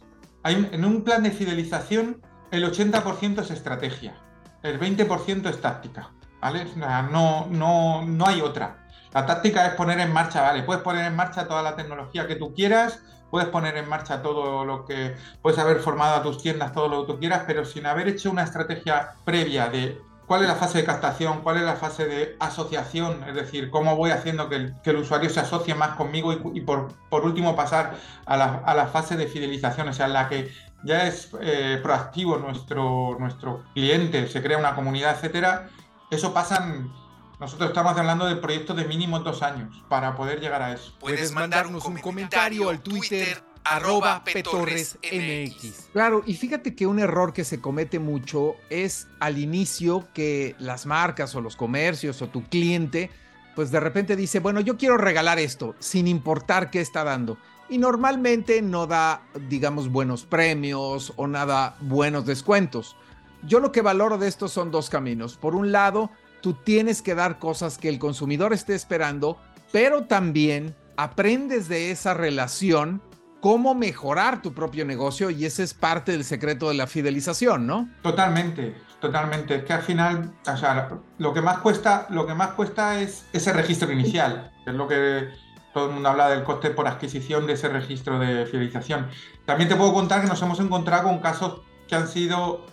hay 0.43 0.71
en 0.73 0.87
un 0.87 1.05
plan 1.05 1.23
de 1.23 1.33
fidelización 1.33 2.23
el 2.51 2.65
80% 2.65 3.43
es 3.43 3.51
estrategia, 3.51 4.15
el 4.63 4.81
20% 4.81 5.51
es 5.51 5.61
táctica, 5.61 6.13
¿vale? 6.41 6.65
no, 6.77 7.47
no, 7.51 8.07
no 8.07 8.27
hay 8.27 8.41
otra. 8.41 8.87
La 9.13 9.27
táctica 9.27 9.67
es 9.67 9.75
poner 9.75 10.01
en 10.01 10.11
marcha, 10.11 10.41
¿vale? 10.41 10.63
Puedes 10.63 10.83
poner 10.83 11.05
en 11.05 11.17
marcha 11.17 11.47
toda 11.47 11.63
la 11.63 11.77
tecnología 11.77 12.27
que 12.27 12.37
tú 12.37 12.55
quieras, 12.55 13.03
puedes 13.31 13.51
poner 13.51 13.77
en 13.77 13.87
marcha 13.87 14.23
todo 14.23 14.65
lo 14.65 14.87
que 14.87 15.15
puedes 15.43 15.59
haber 15.59 15.81
formado 15.81 16.17
a 16.17 16.23
tus 16.23 16.41
tiendas, 16.41 16.73
todo 16.73 16.89
lo 16.89 17.03
que 17.03 17.13
tú 17.13 17.19
quieras, 17.19 17.43
pero 17.47 17.67
sin 17.67 17.85
haber 17.85 18.09
hecho 18.09 18.31
una 18.31 18.45
estrategia 18.45 19.11
previa 19.27 19.69
de 19.69 20.01
cuál 20.31 20.43
es 20.43 20.49
la 20.49 20.55
fase 20.55 20.79
de 20.79 20.85
captación, 20.85 21.41
cuál 21.41 21.57
es 21.57 21.65
la 21.65 21.75
fase 21.75 22.07
de 22.07 22.37
asociación, 22.39 23.25
es 23.27 23.35
decir, 23.35 23.69
cómo 23.69 23.97
voy 23.97 24.13
haciendo 24.13 24.49
que 24.49 24.73
el, 24.85 24.97
usuario 24.97 25.29
se 25.29 25.41
asocie 25.41 25.75
más 25.75 25.97
conmigo 25.97 26.33
y, 26.33 26.61
por, 26.61 26.95
último 27.11 27.57
pasar 27.57 27.99
a 28.27 28.37
la, 28.37 28.87
fase 28.87 29.17
de 29.17 29.27
fidelización, 29.27 29.89
o 29.89 29.93
sea, 29.93 30.07
en 30.07 30.13
la 30.13 30.29
que 30.29 30.49
ya 30.85 31.09
es 31.09 31.31
eh, 31.41 31.81
proactivo 31.83 32.39
nuestro, 32.39 33.17
nuestro 33.19 33.65
cliente, 33.75 34.29
se 34.29 34.41
crea 34.41 34.57
una 34.57 34.77
comunidad, 34.77 35.17
etcétera. 35.17 35.69
Eso 36.13 36.33
pasan 36.33 36.93
nosotros 37.41 37.71
estamos 37.71 37.99
hablando 37.99 38.27
de 38.27 38.37
proyectos 38.37 38.77
de 38.77 38.85
mínimo 38.85 39.19
dos 39.19 39.43
años 39.43 39.83
para 39.89 40.15
poder 40.15 40.41
llegar 40.41 40.63
a 40.63 40.73
eso. 40.75 40.93
Puedes 41.01 41.33
mandarnos 41.33 41.87
un 41.87 41.99
comentario 41.99 42.69
al 42.69 42.81
Twitter 42.83 43.43
arroba 43.65 44.23
MX. 44.25 45.89
Claro, 45.93 46.23
y 46.27 46.35
fíjate 46.35 46.75
que 46.75 46.87
un 46.87 46.99
error 46.99 47.33
que 47.33 47.45
se 47.45 47.61
comete 47.61 47.99
mucho 47.99 48.57
es 48.69 49.09
al 49.21 49.39
inicio 49.39 50.09
que 50.15 50.55
las 50.59 50.87
marcas 50.87 51.35
o 51.35 51.41
los 51.41 51.57
comercios 51.57 52.23
o 52.23 52.29
tu 52.29 52.45
cliente, 52.45 53.11
pues 53.55 53.71
de 53.71 53.81
repente 53.81 54.17
dice, 54.17 54.41
bueno, 54.41 54.61
yo 54.61 54.77
quiero 54.77 54.97
regalar 54.97 55.39
esto, 55.39 55.75
sin 55.79 56.07
importar 56.07 56.71
qué 56.71 56.81
está 56.81 57.05
dando. 57.05 57.39
Y 57.69 57.79
normalmente 57.79 58.63
no 58.63 58.87
da, 58.87 59.23
digamos, 59.49 59.89
buenos 59.91 60.25
premios 60.25 61.13
o 61.17 61.27
nada 61.27 61.77
buenos 61.81 62.27
descuentos. 62.27 62.97
Yo 63.45 63.61
lo 63.61 63.73
que 63.73 63.81
valoro 63.81 64.19
de 64.19 64.29
esto 64.29 64.49
son 64.49 64.71
dos 64.71 64.91
caminos. 64.91 65.37
Por 65.37 65.55
un 65.55 65.71
lado, 65.71 66.11
tú 66.41 66.55
tienes 66.55 67.01
que 67.01 67.15
dar 67.15 67.39
cosas 67.39 67.79
que 67.79 67.89
el 67.89 67.99
consumidor 67.99 68.53
esté 68.53 68.75
esperando, 68.75 69.39
pero 69.73 70.05
también 70.05 70.75
aprendes 70.97 71.69
de 71.69 71.91
esa 71.91 72.13
relación 72.13 73.01
cómo 73.41 73.75
mejorar 73.75 74.43
tu 74.43 74.53
propio 74.55 74.85
negocio 74.85 75.31
y 75.31 75.45
ese 75.45 75.63
es 75.63 75.75
parte 75.75 76.13
del 76.13 76.25
secreto 76.25 76.69
de 76.69 76.75
la 76.75 76.87
fidelización, 76.87 77.67
¿no? 77.67 77.89
Totalmente, 78.03 78.75
totalmente. 79.01 79.57
Es 79.57 79.65
que 79.65 79.73
al 79.73 79.83
final, 79.83 80.33
o 80.47 80.57
sea, 80.57 80.89
lo 81.19 81.33
que 81.33 81.41
más 81.41 81.59
cuesta, 81.59 82.07
lo 82.11 82.27
que 82.27 82.35
más 82.35 82.51
cuesta 82.53 83.01
es 83.01 83.27
ese 83.33 83.53
registro 83.53 83.91
inicial, 83.91 84.53
es 84.67 84.75
lo 84.75 84.87
que 84.87 85.29
todo 85.73 85.87
el 85.87 85.95
mundo 85.95 86.09
habla 86.09 86.29
del 86.29 86.43
coste 86.43 86.71
por 86.71 86.87
adquisición 86.87 87.47
de 87.47 87.55
ese 87.55 87.69
registro 87.69 88.19
de 88.19 88.47
fidelización. 88.47 89.09
También 89.47 89.69
te 89.69 89.77
puedo 89.77 89.93
contar 89.95 90.21
que 90.21 90.27
nos 90.29 90.43
hemos 90.43 90.61
encontrado 90.61 91.05
con 91.05 91.21
casos 91.21 91.63
que 91.89 91.95
han 91.95 92.09
sido 92.09 92.67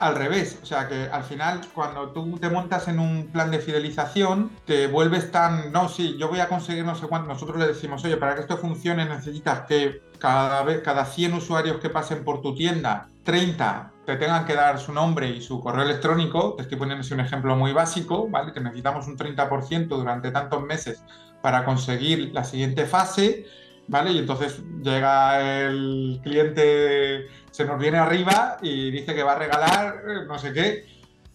al 0.00 0.16
revés. 0.16 0.58
O 0.62 0.66
sea 0.66 0.88
que 0.88 1.08
al 1.12 1.22
final, 1.22 1.60
cuando 1.72 2.10
tú 2.10 2.38
te 2.38 2.50
montas 2.50 2.88
en 2.88 2.98
un 2.98 3.28
plan 3.28 3.50
de 3.50 3.60
fidelización, 3.60 4.50
te 4.64 4.86
vuelves 4.88 5.30
tan, 5.30 5.70
no, 5.70 5.88
sí, 5.88 6.16
yo 6.18 6.28
voy 6.28 6.40
a 6.40 6.48
conseguir 6.48 6.84
no 6.84 6.96
sé 6.96 7.06
cuánto. 7.06 7.28
Nosotros 7.28 7.58
le 7.58 7.68
decimos, 7.68 8.04
oye, 8.04 8.16
para 8.16 8.34
que 8.34 8.40
esto 8.40 8.56
funcione 8.56 9.04
necesitas 9.04 9.60
que 9.68 10.02
cada, 10.18 10.62
vez, 10.62 10.80
cada 10.82 11.04
100 11.04 11.34
usuarios 11.34 11.76
que 11.78 11.90
pasen 11.90 12.24
por 12.24 12.40
tu 12.40 12.54
tienda, 12.54 13.08
30 13.24 13.92
te 14.06 14.16
tengan 14.16 14.44
que 14.44 14.54
dar 14.54 14.80
su 14.80 14.92
nombre 14.92 15.28
y 15.28 15.40
su 15.40 15.60
correo 15.60 15.84
electrónico. 15.84 16.54
Te 16.56 16.62
estoy 16.62 16.78
poniendo 16.78 17.06
un 17.14 17.20
ejemplo 17.20 17.54
muy 17.54 17.72
básico, 17.72 18.28
¿vale? 18.28 18.52
Que 18.52 18.60
necesitamos 18.60 19.06
un 19.06 19.16
30% 19.16 19.86
durante 19.86 20.30
tantos 20.30 20.62
meses 20.62 21.04
para 21.42 21.64
conseguir 21.64 22.32
la 22.32 22.44
siguiente 22.44 22.86
fase 22.86 23.46
¿vale? 23.88 24.12
Y 24.12 24.18
entonces 24.18 24.62
llega 24.82 25.40
el 25.40 26.20
cliente, 26.22 27.26
se 27.50 27.64
nos 27.64 27.78
viene 27.78 27.98
arriba 27.98 28.58
y 28.62 28.90
dice 28.90 29.14
que 29.14 29.22
va 29.22 29.32
a 29.32 29.38
regalar 29.38 30.02
eh, 30.08 30.26
no 30.26 30.38
sé 30.38 30.52
qué, 30.52 30.84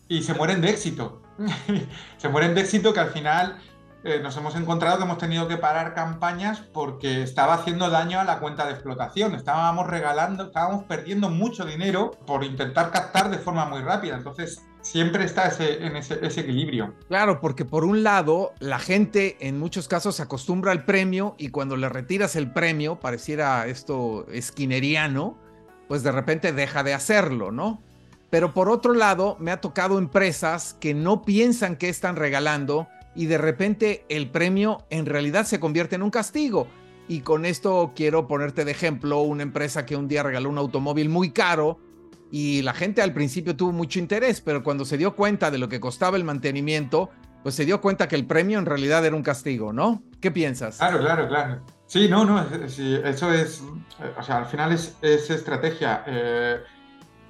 y 0.08 0.24
se 0.24 0.34
mueren 0.34 0.62
de 0.62 0.70
éxito. 0.70 1.22
se 2.18 2.30
mueren 2.30 2.56
de 2.56 2.62
éxito 2.62 2.94
que 2.94 3.00
al 3.00 3.10
final 3.10 3.58
eh, 4.08 4.20
nos 4.22 4.38
hemos 4.38 4.56
encontrado 4.56 4.98
que 4.98 5.04
hemos 5.04 5.18
tenido 5.18 5.48
que 5.48 5.58
parar 5.58 5.96
campañas 5.96 6.62
porque 6.74 7.24
estaba 7.24 7.56
haciendo 7.56 7.90
daño 7.90 8.20
a 8.20 8.24
la 8.24 8.40
cuenta 8.40 8.66
de 8.66 8.74
explotación. 8.74 9.34
Estábamos 9.34 9.88
regalando, 9.88 10.44
estábamos 10.44 10.84
perdiendo 10.84 11.30
mucho 11.30 11.66
dinero 11.66 12.12
por 12.28 12.44
intentar 12.44 12.92
captar 12.92 13.32
de 13.32 13.40
forma 13.40 13.66
muy 13.66 13.82
rápida. 13.82 14.16
Entonces, 14.16 14.64
siempre 14.86 15.25
está 15.25 15.48
ese, 15.48 15.84
en 15.84 15.96
ese, 15.96 16.39
equilibrio. 16.39 16.94
Claro, 17.08 17.42
porque 17.42 17.65
por 17.65 17.84
un 17.84 18.04
lado, 18.04 18.54
la 18.60 18.77
gente 18.77 19.36
en 19.39 19.58
muchos 19.58 19.88
casos 19.88 20.18
se 20.18 20.22
acostumbra 20.22 20.72
al 20.72 20.86
premio 20.86 21.36
y 21.39 21.50
cuando 21.50 21.75
le 21.75 21.89
retiras 21.89 22.36
el 22.36 22.51
premio, 22.51 23.00
pareciera 23.00 23.65
esto 23.65 24.27
esquineriano, 24.32 25.38
pues 25.88 26.04
de 26.04 26.12
repente 26.12 26.54
deja 26.54 26.84
de 26.84 26.94
hacerlo, 26.94 27.51
¿no? 27.51 27.82
Pero 28.30 28.54
por 28.54 28.70
otro 28.70 28.94
lado, 28.94 29.38
me 29.39 29.50
ha 29.50 29.60
tocado 29.60 29.98
empresas 29.98 30.75
que 30.80 30.94
no 30.94 31.24
piensan 31.24 31.77
que 31.77 31.89
están 31.89 32.15
regalando 32.15 32.88
y 33.15 33.25
de 33.25 33.39
repente 33.39 34.06
el 34.08 34.30
premio 34.30 34.86
en 34.92 35.08
realidad 35.08 35.48
se 35.48 35.60
convierte 35.60 35.96
en 35.96 36.04
un 36.04 36.12
castigo. 36.12 36.68
Y 37.08 37.22
con 37.22 37.46
esto 37.46 37.94
quiero 37.96 38.27
ponerte 38.27 38.65
de 38.65 38.72
ejemplo 38.72 39.22
una 39.22 39.42
empresa 39.42 39.86
que 39.86 39.96
un 39.96 40.08
día 40.08 40.22
regaló 40.22 40.50
un 40.50 40.58
automóvil 40.60 41.10
muy 41.10 41.32
caro 41.32 41.80
y 42.32 42.62
la 42.62 42.74
gente 42.74 43.01
al 43.01 43.13
principio 43.13 43.55
tuvo 43.55 43.72
mucho 43.72 44.00
interés, 44.00 44.41
pero 44.41 44.63
cuando 44.63 44.86
se 44.86 44.98
dio 44.98 45.15
cuenta 45.15 45.51
de 45.51 45.58
lo 45.58 45.70
que 45.70 45.79
costaba 45.79 46.17
el 46.17 46.24
mantenimiento, 46.24 47.10
pues 47.44 47.55
se 47.55 47.65
dio 47.65 47.79
cuenta 47.79 48.08
que 48.08 48.15
el 48.15 48.25
premio 48.25 48.58
en 48.58 48.65
realidad 48.65 49.05
era 49.05 49.15
un 49.15 49.22
castigo, 49.22 49.72
¿no? 49.72 50.01
¿Qué 50.20 50.32
piensas? 50.32 50.77
Claro, 50.77 51.00
claro, 51.00 51.27
claro. 51.27 51.62
Sí, 51.86 52.08
no, 52.10 52.25
no, 52.25 52.41
eso 52.41 53.32
es, 53.32 53.63
o 54.17 54.24
sea, 54.24 54.38
al 54.38 54.46
final 54.48 54.72
es, 54.72 54.96
estrategia. 55.01 56.03
Eh, 56.08 56.58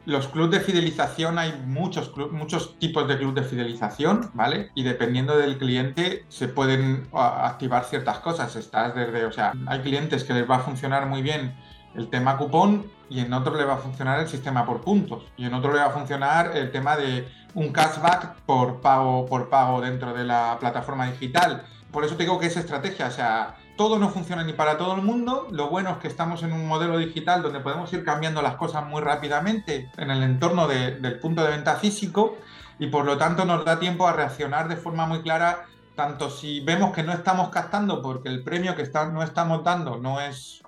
los 0.06 0.28
clubes 0.30 0.52
de 0.52 0.60
fidelización, 0.62 1.38
hay 1.38 1.62
muchos, 1.66 2.16
muchos 2.32 2.80
tipos 2.80 3.08
de 3.08 3.18
clubes 3.18 3.44
de 3.44 3.50
fidelización, 3.50 4.32
¿vale? 4.34 4.70
Y 4.75 4.84
dependiendo 4.84 5.38
del 5.38 5.58
cliente 5.58 6.24
se 6.30 6.48
pueden 6.48 7.08
activar 7.12 7.84
ciertas 7.84 8.20
cosas. 8.20 8.56
Estás 8.56 8.96
desde, 8.96 9.25
o 9.25 9.32
sea, 9.32 9.54
hay 9.68 9.82
clientes 9.82 10.24
que 10.24 10.34
les 10.34 10.50
va 10.50 10.58
a 10.58 10.60
funcionar 10.60 11.08
muy 11.08 11.22
bien 11.22 11.56
el 11.96 12.10
tema 12.10 12.38
cupón 12.38 12.86
y 13.10 13.20
en 13.20 13.34
otro 13.34 13.56
le 13.56 13.66
va 13.66 13.76
a 13.76 13.78
funcionar 13.78 14.20
el 14.20 14.28
sistema 14.28 14.66
por 14.66 14.82
puntos 14.82 15.24
y 15.38 15.46
en 15.46 15.54
otro 15.54 15.72
le 15.74 15.80
va 15.80 15.88
a 15.88 15.92
funcionar 15.92 16.56
el 16.56 16.72
tema 16.72 16.98
de 16.98 17.28
un 17.54 17.72
cashback 17.72 18.36
por 18.46 18.82
pago 18.82 19.26
por 19.26 19.50
pago 19.50 19.82
dentro 19.82 20.14
de 20.14 20.24
la 20.24 20.58
plataforma 20.60 21.08
digital. 21.08 21.64
Por 21.92 22.04
eso 22.04 22.16
te 22.16 22.24
digo 22.24 22.40
que 22.40 22.48
es 22.48 22.58
estrategia, 22.58 23.08
o 23.08 23.12
sea, 23.12 23.56
todo 23.78 24.00
no 24.00 24.10
funciona 24.10 24.44
ni 24.44 24.54
para 24.54 24.78
todo 24.78 24.96
el 24.96 25.02
mundo. 25.02 25.48
Lo 25.52 25.70
bueno 25.70 25.92
es 25.92 25.98
que 25.98 26.08
estamos 26.08 26.44
en 26.44 26.52
un 26.52 26.68
modelo 26.68 26.98
digital 26.98 27.42
donde 27.42 27.60
podemos 27.60 27.92
ir 27.94 28.04
cambiando 28.04 28.42
las 28.42 28.56
cosas 28.56 28.86
muy 28.86 29.02
rápidamente 29.02 29.90
en 29.98 30.12
el 30.12 30.24
entorno 30.24 30.68
del 30.68 31.20
punto 31.20 31.44
de 31.44 31.52
venta 31.52 31.76
físico 31.76 32.38
y 32.80 32.88
por 32.88 33.06
lo 33.06 33.18
tanto 33.18 33.46
nos 33.46 33.64
da 33.64 33.80
tiempo 33.80 34.08
a 34.08 34.14
reaccionar 34.14 34.68
de 34.68 34.76
forma 34.76 35.06
muy 35.06 35.22
clara 35.22 35.66
tanto 35.96 36.30
si 36.30 36.60
vemos 36.60 36.94
que 36.94 37.04
no 37.04 37.14
estamos 37.14 37.50
captando 37.50 38.02
porque 38.02 38.28
el 38.28 38.44
premio 38.44 38.76
que 38.76 38.82
está, 38.82 39.06
no 39.06 39.24
estamos 39.24 39.64
dando 39.64 39.98
no 39.98 40.20
es 40.20 40.62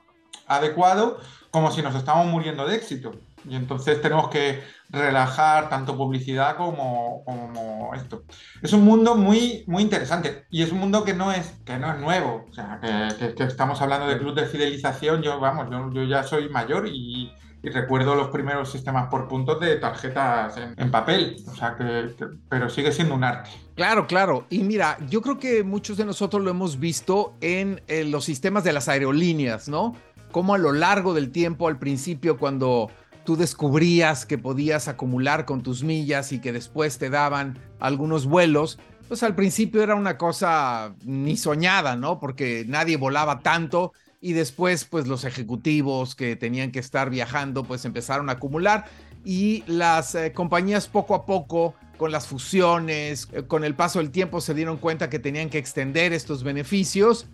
adecuado 0.48 1.20
como 1.57 1.71
si 1.71 1.81
nos 1.81 1.95
estamos 1.95 2.27
muriendo 2.27 2.67
de 2.67 2.75
éxito. 2.75 3.13
Y 3.49 3.55
entonces 3.55 3.99
tenemos 3.99 4.29
que 4.29 4.61
relajar 4.89 5.69
tanto 5.69 5.97
publicidad 5.97 6.55
como, 6.55 7.23
como, 7.25 7.95
esto. 7.95 8.25
Es 8.61 8.73
un 8.73 8.85
mundo 8.85 9.15
muy, 9.15 9.63
muy 9.65 9.81
interesante 9.81 10.45
y 10.51 10.61
es 10.61 10.71
un 10.71 10.77
mundo 10.77 11.03
que 11.03 11.15
no 11.15 11.31
es, 11.31 11.47
que 11.65 11.79
no 11.79 11.91
es 11.91 11.99
nuevo. 11.99 12.45
O 12.47 12.53
sea, 12.53 12.79
que, 12.79 13.43
estamos 13.43 13.81
hablando 13.81 14.07
de 14.07 14.19
club 14.19 14.35
de 14.35 14.45
fidelización. 14.45 15.23
Yo, 15.23 15.39
vamos, 15.39 15.67
yo, 15.93 16.03
ya 16.03 16.21
soy 16.21 16.47
mayor 16.49 16.87
y, 16.87 17.31
recuerdo 17.63 18.15
los 18.15 18.29
primeros 18.29 18.71
sistemas 18.71 19.09
por 19.09 19.27
puntos 19.27 19.59
de 19.59 19.75
tarjetas 19.77 20.55
en, 20.77 20.91
papel. 20.91 21.37
O 21.47 21.55
sea, 21.55 21.75
que, 21.75 22.13
pero 22.47 22.69
sigue 22.69 22.91
siendo 22.91 23.15
un 23.15 23.23
arte. 23.23 23.49
Claro, 23.75 24.05
claro. 24.05 24.45
Y 24.49 24.59
mira, 24.59 24.97
yo 25.09 25.21
creo 25.21 25.39
que 25.39 25.63
muchos 25.63 25.97
de 25.97 26.05
nosotros 26.05 26.43
lo 26.43 26.51
hemos 26.51 26.79
visto 26.79 27.35
en 27.41 27.81
los 28.11 28.25
sistemas 28.25 28.63
de 28.63 28.73
las 28.73 28.87
aerolíneas, 28.87 29.67
¿no? 29.67 29.95
Cómo 30.31 30.53
a 30.53 30.57
lo 30.57 30.72
largo 30.72 31.13
del 31.13 31.31
tiempo, 31.31 31.67
al 31.67 31.79
principio, 31.79 32.38
cuando 32.38 32.89
tú 33.25 33.36
descubrías 33.36 34.25
que 34.25 34.38
podías 34.38 34.88
acumular 34.88 35.46
con 35.46 35.62
tus 35.62 35.84
millas 35.84 36.31
y 36.31 36.39
que 36.39 36.53
después 36.53 36.98
te 36.98 37.10
daban 37.10 37.60
algunos 37.79 38.25
vuelos, 38.25 38.79
pues 39.07 39.24
al 39.24 39.36
principio 39.36 39.81
era 39.81 39.96
una 39.96 40.17
cosa 40.17 40.93
ni 41.03 41.38
soñada, 41.38 41.96
¿no? 41.96 42.19
Porque 42.19 42.65
nadie 42.67 42.98
volaba 42.98 43.39
tanto 43.39 43.93
y 44.22 44.34
después 44.34 44.86
pues 44.86 45.07
los 45.07 45.24
ejecutivos 45.24 46.15
que 46.15 46.36
tenían 46.36 46.72
que 46.72 46.79
estar 46.79 47.10
viajando 47.10 47.63
pues 47.63 47.86
empezaron 47.86 48.29
a 48.29 48.34
acumular 48.34 48.86
y 49.24 49.63
las 49.67 50.15
eh, 50.15 50.31
compañías 50.34 50.88
poco 50.88 51.13
a 51.13 51.25
poco 51.25 51.75
con 51.98 52.12
las 52.12 52.27
fusiones, 52.27 53.27
eh, 53.31 53.43
con 53.43 53.63
el 53.63 53.75
paso 53.75 54.00
del 54.00 54.12
tiempo 54.12 54.41
se 54.41 54.53
dieron 54.53 54.77
cuenta 54.77 55.10
que 55.10 55.19
tenían 55.19 55.50
que 55.50 55.57
extender 55.57 56.13
estos 56.13 56.43
beneficios, 56.43 57.27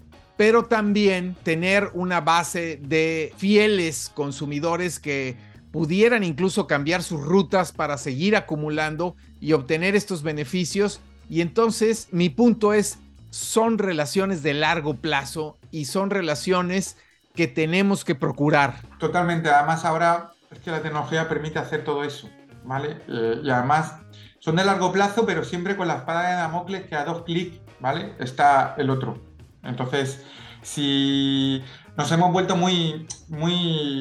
pero 0.44 0.66
también 0.66 1.38
tener 1.44 1.90
una 1.94 2.20
base 2.20 2.78
de 2.84 3.34
fieles 3.38 4.12
consumidores 4.14 5.00
que 5.00 5.38
pudieran 5.72 6.22
incluso 6.22 6.68
cambiar 6.68 7.02
sus 7.02 7.22
rutas 7.22 7.72
para 7.72 7.98
seguir 7.98 8.36
acumulando 8.36 9.16
y 9.40 9.54
obtener 9.54 9.96
estos 9.96 10.22
beneficios. 10.22 11.00
Y 11.30 11.40
entonces 11.40 12.10
mi 12.12 12.28
punto 12.28 12.74
es, 12.74 13.00
son 13.30 13.78
relaciones 13.78 14.44
de 14.44 14.54
largo 14.54 14.96
plazo 14.96 15.58
y 15.72 15.86
son 15.86 16.10
relaciones 16.10 16.98
que 17.34 17.48
tenemos 17.48 18.04
que 18.04 18.14
procurar. 18.14 18.82
Totalmente, 19.00 19.50
además 19.50 19.86
ahora 19.86 20.34
es 20.52 20.60
que 20.60 20.72
la 20.72 20.82
tecnología 20.82 21.30
permite 21.30 21.58
hacer 21.58 21.86
todo 21.86 22.04
eso, 22.04 22.30
¿vale? 22.66 22.98
Eh, 23.08 23.40
y 23.42 23.50
además 23.50 23.94
son 24.40 24.58
de 24.58 24.66
largo 24.66 24.92
plazo, 24.92 25.26
pero 25.26 25.46
siempre 25.46 25.78
con 25.78 25.88
la 25.88 26.00
espada 26.00 26.28
de 26.28 26.36
Damocles 26.36 26.86
que 26.88 26.96
a 26.96 27.06
dos 27.06 27.22
clics, 27.22 27.62
¿vale? 27.80 28.14
Está 28.20 28.76
el 28.78 28.90
otro. 28.90 29.33
Entonces, 29.64 30.26
si 30.62 31.64
nos 31.98 32.12
hemos 32.12 32.32
vuelto 32.32 32.56
muy, 32.56 33.08
muy 33.30 33.54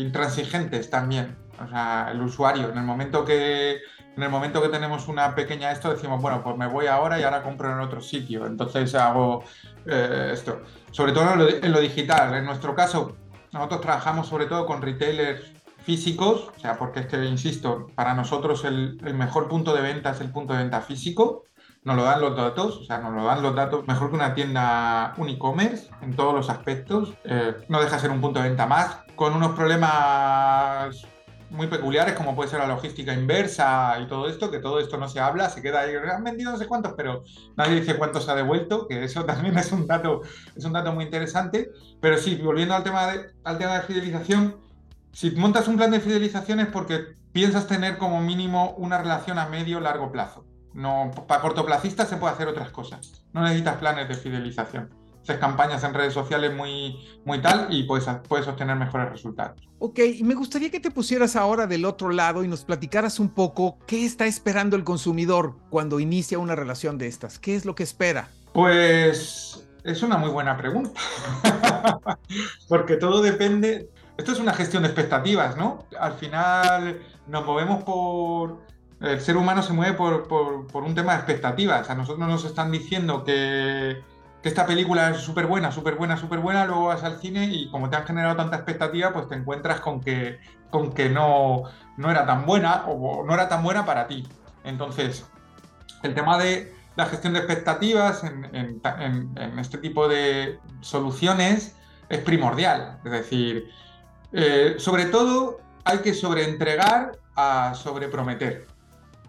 intransigentes 0.02 0.90
también, 0.90 1.36
o 1.62 1.68
sea, 1.68 2.08
el 2.10 2.20
usuario, 2.20 2.70
en 2.70 2.78
el 2.78 2.84
momento 2.84 3.24
que 3.24 3.80
en 4.16 4.22
el 4.22 4.28
momento 4.28 4.60
que 4.60 4.68
tenemos 4.68 5.08
una 5.08 5.34
pequeña 5.34 5.72
esto, 5.72 5.90
decimos, 5.90 6.20
bueno, 6.20 6.42
pues 6.42 6.56
me 6.56 6.66
voy 6.66 6.86
ahora 6.86 7.18
y 7.18 7.22
ahora 7.22 7.42
compro 7.42 7.72
en 7.72 7.80
otro 7.80 8.00
sitio. 8.02 8.46
Entonces 8.46 8.94
hago 8.94 9.44
eh, 9.86 10.30
esto. 10.32 10.60
Sobre 10.90 11.12
todo 11.12 11.32
en 11.32 11.72
lo, 11.72 11.80
digital. 11.80 12.34
En 12.34 12.44
nuestro 12.44 12.74
caso, 12.74 13.16
nosotros 13.52 13.80
trabajamos 13.80 14.28
sobre 14.28 14.46
todo 14.46 14.66
con 14.66 14.82
retailers 14.82 15.52
físicos, 15.78 16.50
o 16.54 16.60
sea, 16.60 16.76
porque 16.76 17.00
es 17.00 17.06
que, 17.06 17.24
insisto, 17.24 17.88
para 17.94 18.14
nosotros 18.14 18.64
el, 18.64 18.98
mejor 19.14 19.48
punto 19.48 19.74
de 19.74 19.80
venta 19.80 20.10
es 20.10 20.20
el 20.20 20.30
punto 20.30 20.52
de 20.52 20.60
venta 20.60 20.82
físico. 20.82 21.44
Nos 21.84 21.96
lo 21.96 22.04
dan 22.04 22.20
los 22.20 22.36
datos, 22.36 22.76
o 22.76 22.84
sea, 22.84 22.98
nos 22.98 23.12
lo 23.12 23.24
dan 23.24 23.42
los 23.42 23.56
datos 23.56 23.86
mejor 23.88 24.10
que 24.10 24.14
una 24.14 24.34
tienda, 24.34 25.14
un 25.16 25.28
e-commerce 25.28 25.90
en 26.00 26.14
todos 26.14 26.32
los 26.32 26.48
aspectos. 26.48 27.12
Eh, 27.24 27.56
no 27.68 27.80
deja 27.80 27.96
de 27.96 28.02
ser 28.02 28.10
un 28.10 28.20
punto 28.20 28.40
de 28.40 28.48
venta 28.48 28.66
más, 28.66 28.98
con 29.16 29.34
unos 29.34 29.52
problemas 29.52 31.04
muy 31.52 31.66
peculiares, 31.66 32.14
como 32.14 32.34
puede 32.34 32.50
ser 32.50 32.60
la 32.60 32.66
logística 32.66 33.12
inversa 33.12 33.98
y 34.00 34.06
todo 34.06 34.28
esto, 34.28 34.50
que 34.50 34.58
todo 34.58 34.80
esto 34.80 34.96
no 34.96 35.08
se 35.08 35.20
habla, 35.20 35.50
se 35.50 35.60
queda 35.60 35.80
ahí, 35.80 35.94
han 35.94 36.24
vendido 36.24 36.50
no 36.50 36.56
sé 36.56 36.66
cuántos, 36.66 36.94
pero 36.96 37.24
nadie 37.56 37.80
dice 37.80 37.96
cuántos 37.96 38.28
ha 38.28 38.34
devuelto, 38.34 38.86
que 38.86 39.04
eso 39.04 39.24
también 39.26 39.56
es 39.58 39.70
un 39.72 39.86
dato, 39.86 40.22
es 40.56 40.64
un 40.64 40.72
dato 40.72 40.92
muy 40.92 41.04
interesante. 41.04 41.70
Pero 42.00 42.16
sí, 42.16 42.36
volviendo 42.36 42.74
al 42.74 42.82
tema 42.82 43.06
de, 43.08 43.32
al 43.44 43.58
tema 43.58 43.74
de 43.74 43.82
fidelización, 43.82 44.56
si 45.12 45.30
montas 45.32 45.68
un 45.68 45.76
plan 45.76 45.90
de 45.90 46.00
fidelización 46.00 46.60
es 46.60 46.68
porque 46.68 47.14
piensas 47.32 47.66
tener 47.66 47.98
como 47.98 48.20
mínimo 48.20 48.74
una 48.78 48.98
relación 48.98 49.38
a 49.38 49.46
medio 49.46 49.80
largo 49.80 50.10
plazo. 50.10 50.44
No, 50.74 51.10
para 51.26 51.40
cortoplacistas 51.40 52.08
se 52.08 52.16
puede 52.16 52.32
hacer 52.32 52.48
otras 52.48 52.70
cosas. 52.70 53.24
No 53.32 53.42
necesitas 53.42 53.76
planes 53.76 54.08
de 54.08 54.14
fidelización 54.14 55.02
haces 55.22 55.38
campañas 55.38 55.84
en 55.84 55.94
redes 55.94 56.12
sociales 56.12 56.54
muy, 56.54 56.98
muy 57.24 57.40
tal 57.40 57.68
y 57.70 57.84
puedes, 57.84 58.06
puedes 58.28 58.46
obtener 58.48 58.76
mejores 58.76 59.10
resultados. 59.10 59.60
Ok, 59.78 60.00
y 60.16 60.22
me 60.24 60.34
gustaría 60.34 60.70
que 60.70 60.80
te 60.80 60.90
pusieras 60.90 61.36
ahora 61.36 61.66
del 61.66 61.84
otro 61.84 62.10
lado 62.10 62.44
y 62.44 62.48
nos 62.48 62.64
platicaras 62.64 63.20
un 63.20 63.28
poco 63.28 63.78
qué 63.86 64.04
está 64.04 64.26
esperando 64.26 64.76
el 64.76 64.84
consumidor 64.84 65.56
cuando 65.70 66.00
inicia 66.00 66.38
una 66.38 66.54
relación 66.54 66.98
de 66.98 67.06
estas. 67.06 67.38
¿Qué 67.38 67.54
es 67.54 67.64
lo 67.64 67.74
que 67.74 67.82
espera? 67.82 68.28
Pues 68.52 69.68
es 69.84 70.02
una 70.02 70.16
muy 70.16 70.30
buena 70.30 70.56
pregunta, 70.56 71.00
porque 72.68 72.96
todo 72.96 73.22
depende, 73.22 73.90
esto 74.16 74.32
es 74.32 74.38
una 74.38 74.54
gestión 74.54 74.82
de 74.82 74.88
expectativas, 74.88 75.56
¿no? 75.56 75.86
Al 75.98 76.14
final 76.14 77.00
nos 77.26 77.44
movemos 77.44 77.82
por, 77.82 78.60
el 79.02 79.20
ser 79.20 79.36
humano 79.36 79.62
se 79.62 79.72
mueve 79.72 79.94
por, 79.94 80.66
un 80.74 80.94
tema 80.94 81.12
de 81.12 81.18
expectativas. 81.18 81.90
A 81.90 81.94
nosotros 81.94 82.26
nos 82.28 82.44
están 82.44 82.70
diciendo 82.70 83.24
que 83.24 84.02
esta 84.42 84.66
película 84.66 85.10
es 85.10 85.18
súper 85.18 85.46
buena, 85.46 85.72
súper 85.72 85.96
buena, 85.96 86.16
súper 86.16 86.38
buena, 86.38 86.66
luego 86.66 86.86
vas 86.86 87.02
al 87.02 87.18
cine 87.18 87.46
y 87.46 87.70
como 87.70 87.90
te 87.90 87.96
han 87.96 88.06
generado 88.06 88.36
tanta 88.36 88.56
expectativa, 88.56 89.12
pues 89.12 89.28
te 89.28 89.34
encuentras 89.34 89.80
con 89.80 90.00
que, 90.00 90.38
no 90.72 92.10
era 92.10 92.26
tan 92.26 92.46
buena 92.46 92.84
o 92.86 93.24
no 93.24 93.34
era 93.34 93.48
tan 93.48 93.62
buena 93.62 93.84
para 93.84 94.06
ti. 94.06 94.26
Entonces, 94.64 95.26
el 96.02 96.14
tema 96.14 96.38
de 96.38 96.74
la 96.96 97.06
gestión 97.06 97.32
de 97.32 97.40
expectativas 97.40 98.22
en, 98.24 98.80
este 99.58 99.78
tipo 99.78 100.08
de 100.08 100.60
soluciones 100.80 101.76
es 102.08 102.18
primordial. 102.20 103.00
Es 103.04 103.12
decir, 103.12 103.68
eh, 104.32 104.76
sobre 104.78 105.06
todo 105.06 105.60
hay 105.84 105.98
que 105.98 106.14
sobreentregar 106.14 107.12
a 107.34 107.74
sobreprometer. 107.74 108.71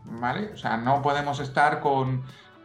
¿Vale? 0.05 0.51
O 0.53 0.57
sea, 0.57 0.77
no 0.77 1.01
podemos 1.01 1.39
estar 1.39 1.79
con 1.79 2.23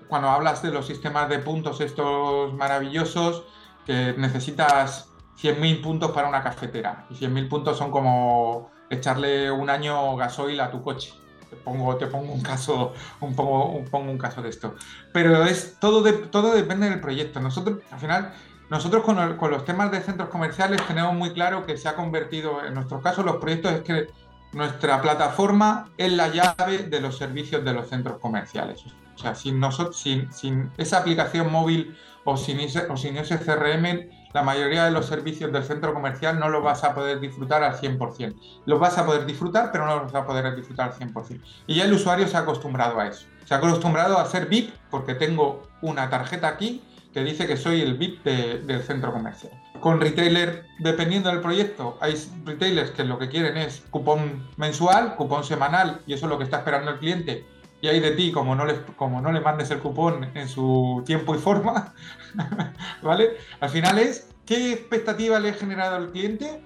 cuando 0.09 0.29
hablas 0.31 0.63
de 0.63 0.71
los 0.71 0.87
sistemas 0.87 1.29
de 1.29 1.39
puntos 1.39 1.81
estos 1.81 2.53
maravillosos, 2.55 3.45
que 3.87 4.15
necesitas 4.17 5.09
100.000 5.41 5.83
puntos 5.83 6.11
para 6.11 6.29
una 6.29 6.43
cafetera. 6.43 7.07
Y 7.11 7.15
100.000 7.15 7.49
puntos 7.49 7.79
son 7.79 7.91
como 7.91 8.71
echarle 8.91 9.51
un 9.51 9.71
año 9.71 10.17
gasoil 10.17 10.61
a 10.61 10.71
tu 10.71 10.83
coche. 10.83 11.13
Te 11.49 11.57
pongo, 11.57 11.97
te 11.97 12.07
pongo 12.07 12.33
un 12.33 12.43
caso, 12.43 12.93
un 13.21 13.35
pongo, 13.35 13.79
un 13.93 14.19
caso 14.19 14.43
de 14.43 14.51
esto. 14.51 14.75
Pero 15.13 15.45
es 15.45 15.79
todo, 15.79 16.03
de, 16.03 16.13
todo 16.13 16.53
depende 16.53 16.91
del 16.91 17.01
proyecto. 17.01 17.41
Nosotros, 17.41 17.79
al 17.91 17.99
final, 17.99 18.33
nosotros 18.69 19.03
con, 19.03 19.37
con, 19.37 19.51
los 19.51 19.65
temas 19.65 19.91
de 19.91 20.01
centros 20.01 20.29
comerciales 20.29 20.87
tenemos 20.87 21.15
muy 21.15 21.33
claro 21.33 21.65
que 21.65 21.79
se 21.79 21.89
ha 21.89 21.95
convertido, 21.95 22.65
en 22.65 22.75
nuestro 22.75 23.01
caso, 23.01 23.23
los 23.23 23.37
proyectos 23.37 23.73
es 23.73 23.81
que 23.81 24.09
nuestra 24.53 25.03
plataforma 25.03 25.91
es 25.97 26.13
la 26.13 26.29
llave 26.29 26.79
de 26.85 27.01
los 27.01 27.19
servicios 27.19 27.65
de 27.65 27.73
los 27.73 27.89
centros 27.89 28.19
comerciales. 28.19 28.85
O 29.15 29.21
sea, 29.21 29.35
sin, 29.35 29.59
nosotros, 29.59 29.99
sin, 29.99 30.71
esa 30.77 30.99
aplicación 30.99 31.51
móvil 31.51 31.97
o 32.25 32.37
sin, 32.37 32.61
ese, 32.61 32.87
o 32.89 32.97
sin 32.97 33.17
ese 33.17 33.39
CRM, 33.39 34.09
la 34.33 34.43
mayoría 34.43 34.85
de 34.85 34.91
los 34.91 35.07
servicios 35.07 35.53
del 35.53 35.65
centro 35.65 35.93
comercial 35.93 36.39
no 36.39 36.49
los 36.49 36.63
vas 36.63 36.85
a 36.85 36.95
poder 36.95 37.19
disfrutar 37.19 37.63
al 37.65 37.77
100%. 37.77 38.35
Los 38.67 38.79
vas 38.79 38.97
a 38.97 39.05
poder 39.05 39.27
disfrutar, 39.27 39.71
pero 39.73 39.87
no 39.87 39.97
los 39.97 40.13
vas 40.13 40.23
a 40.23 40.27
poder 40.27 40.55
disfrutar 40.55 40.93
al 40.93 40.99
100%. 40.99 41.41
Y 41.67 41.75
ya 41.77 41.85
el 41.85 41.93
usuario 41.93 42.29
se 42.29 42.37
ha 42.37 42.41
acostumbrado 42.41 43.01
a 43.01 43.09
eso. 43.09 43.27
Se 43.45 43.55
ha 43.55 43.57
acostumbrado 43.57 44.19
a 44.19 44.23
hacer 44.23 44.47
VIP 44.47 44.73
porque 44.91 45.15
tengo 45.15 45.69
una 45.83 46.11
tarjeta 46.11 46.49
aquí 46.49 46.83
que 47.19 47.25
dice 47.25 47.47
que 47.47 47.57
soy 47.57 47.81
el 47.81 47.95
VIP 47.95 48.25
del 48.25 48.83
centro 48.83 49.13
comercial. 49.13 49.53
Con 49.81 50.01
retailer, 50.01 50.67
dependiendo 50.79 51.31
del 51.31 51.41
proyecto, 51.41 51.99
hay 52.01 52.15
retailers 52.45 52.91
que 52.93 53.03
lo 53.05 53.19
que 53.19 53.29
quieren 53.29 53.57
es 53.57 53.83
cupón 53.91 54.47
mensual, 54.57 55.17
cupón 55.17 55.43
semanal, 55.43 56.01
y 56.07 56.13
eso 56.13 56.27
es 56.27 56.31
lo 56.31 56.39
que 56.39 56.45
está 56.45 56.59
esperando 56.59 56.93
el 56.93 56.99
cliente 56.99 57.45
y 57.81 57.89
hay 57.89 58.01
de 58.01 58.13
ti, 58.13 58.33
como 58.33 58.55
no, 58.55 58.65
les, 58.65 58.79
como 58.97 59.21
no 59.21 59.31
le 59.31 59.41
mandes 59.41 59.71
el 59.71 59.79
cupón 59.79 60.31
en 60.35 60.49
su 60.49 61.03
tiempo 61.07 61.35
y 61.35 61.39
forma, 61.39 61.95
¿vale? 63.03 63.37
Al 63.61 63.71
final 63.71 63.99
es, 63.99 64.29
¿qué 64.47 64.73
expectativa 64.73 65.39
le 65.39 65.51
he 65.51 65.55
generado 65.55 65.97
al 65.97 66.11
cliente? 66.11 66.61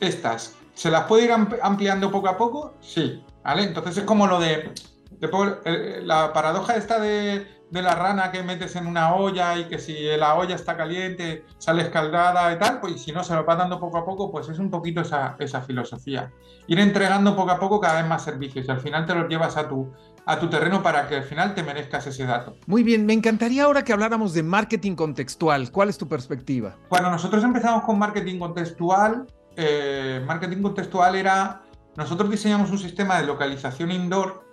Estas. 0.00 0.54
¿Se 0.74 0.90
las 0.90 1.04
puede 1.04 1.24
ir 1.24 1.32
ampliando 1.62 2.10
poco 2.10 2.28
a 2.28 2.36
poco? 2.36 2.74
Sí, 2.80 3.22
¿vale? 3.42 3.62
Entonces 3.62 3.96
es 3.98 4.04
como 4.04 4.26
lo 4.26 4.38
de, 4.38 4.72
eh, 5.20 6.00
la 6.04 6.32
paradoja 6.32 6.76
esta 6.76 7.00
de, 7.00 7.46
de, 7.74 7.82
la 7.82 7.94
rana 7.94 8.30
que 8.30 8.42
metes 8.42 8.76
en 8.76 8.86
una 8.86 9.14
olla 9.14 9.58
y 9.58 9.64
que 9.64 9.78
si 9.78 9.94
la 10.16 10.34
olla 10.36 10.54
está 10.54 10.76
caliente 10.76 11.44
sale 11.58 11.82
escaldada 11.82 12.52
y 12.52 12.58
tal, 12.58 12.80
pues 12.80 13.02
si 13.02 13.12
no 13.12 13.22
se 13.22 13.34
lo 13.34 13.44
va 13.44 13.56
dando 13.56 13.78
poco 13.78 13.98
a 13.98 14.04
poco, 14.04 14.30
pues 14.30 14.48
es 14.48 14.58
un 14.58 14.70
poquito 14.70 15.00
esa, 15.00 15.36
esa 15.38 15.60
filosofía. 15.60 16.32
Ir 16.66 16.78
entregando 16.78 17.36
poco 17.36 17.50
a 17.50 17.58
poco 17.58 17.80
cada 17.80 18.00
vez 18.00 18.08
más 18.08 18.24
servicios 18.24 18.66
y 18.66 18.70
al 18.70 18.80
final 18.80 19.04
te 19.04 19.14
los 19.14 19.28
llevas 19.28 19.56
a 19.56 19.68
tu, 19.68 19.92
a 20.26 20.38
tu 20.38 20.48
terreno 20.48 20.82
para 20.82 21.06
que 21.08 21.16
al 21.16 21.24
final 21.24 21.54
te 21.54 21.62
merezcas 21.62 22.06
ese 22.06 22.24
dato. 22.24 22.56
Muy 22.66 22.82
bien, 22.82 23.06
me 23.06 23.12
encantaría 23.12 23.64
ahora 23.64 23.84
que 23.84 23.92
habláramos 23.92 24.32
de 24.32 24.42
marketing 24.42 24.94
contextual. 24.94 25.70
¿Cuál 25.70 25.88
es 25.88 25.98
tu 25.98 26.08
perspectiva? 26.08 26.76
Cuando 26.88 27.10
nosotros 27.10 27.44
empezamos 27.44 27.84
con 27.84 27.98
marketing 27.98 28.38
contextual, 28.38 29.26
eh, 29.56 30.22
marketing 30.26 30.62
contextual 30.62 31.16
era, 31.16 31.62
nosotros 31.96 32.30
diseñamos 32.30 32.70
un 32.70 32.78
sistema 32.78 33.20
de 33.20 33.26
localización 33.26 33.90
indoor, 33.90 34.43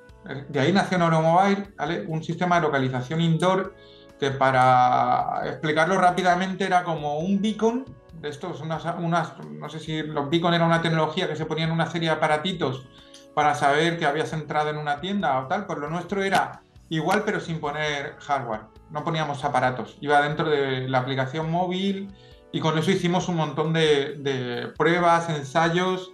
de 0.50 0.60
ahí 0.60 0.72
nació 0.72 0.98
Neuromobile, 0.98 1.74
¿vale? 1.78 2.06
un 2.08 2.24
sistema 2.24 2.56
de 2.56 2.62
localización 2.62 3.22
indoor 3.22 3.76
que 4.20 4.32
para 4.32 5.42
explicarlo 5.46 5.98
rápidamente 5.98 6.66
era 6.66 6.84
como 6.84 7.20
un 7.20 7.42
beacon 7.42 7.86
estos, 8.24 8.62
unas, 8.62 9.34
no 9.50 9.70
sé 9.70 9.80
si 9.80 10.04
los 10.04 10.30
beacon 10.30 10.54
era 10.54 10.66
una 10.66 10.82
tecnología 10.82 11.28
que 11.28 11.36
se 11.36 11.46
ponía 11.46 11.66
en 11.66 11.72
una 11.72 11.90
serie 11.90 12.10
de 12.10 12.16
aparatitos 12.16 12.86
para 13.34 13.56
saber 13.56 13.98
que 13.98 14.06
habías 14.06 14.34
entrado 14.34 14.70
en 14.70 14.78
una 14.78 15.00
tienda 15.00 15.40
o 15.40 15.48
tal, 15.48 15.66
pues 15.66 15.80
lo 15.80 15.90
nuestro 15.90 16.24
era 16.24 16.62
igual 16.90 17.24
pero 17.26 17.40
sin 17.40 17.60
poner 17.60 18.16
hardware, 18.20 18.62
no 18.90 19.04
poníamos 19.04 19.44
aparatos, 19.44 19.98
iba 20.02 20.22
dentro 20.22 20.50
de 20.50 20.88
la 20.88 21.00
aplicación 21.00 21.50
móvil 21.50 22.10
y 22.52 22.60
con 22.60 22.78
eso 22.78 22.92
hicimos 22.92 23.30
un 23.30 23.38
montón 23.38 23.74
de, 23.74 24.72
pruebas, 24.78 25.30
ensayos 25.30 26.12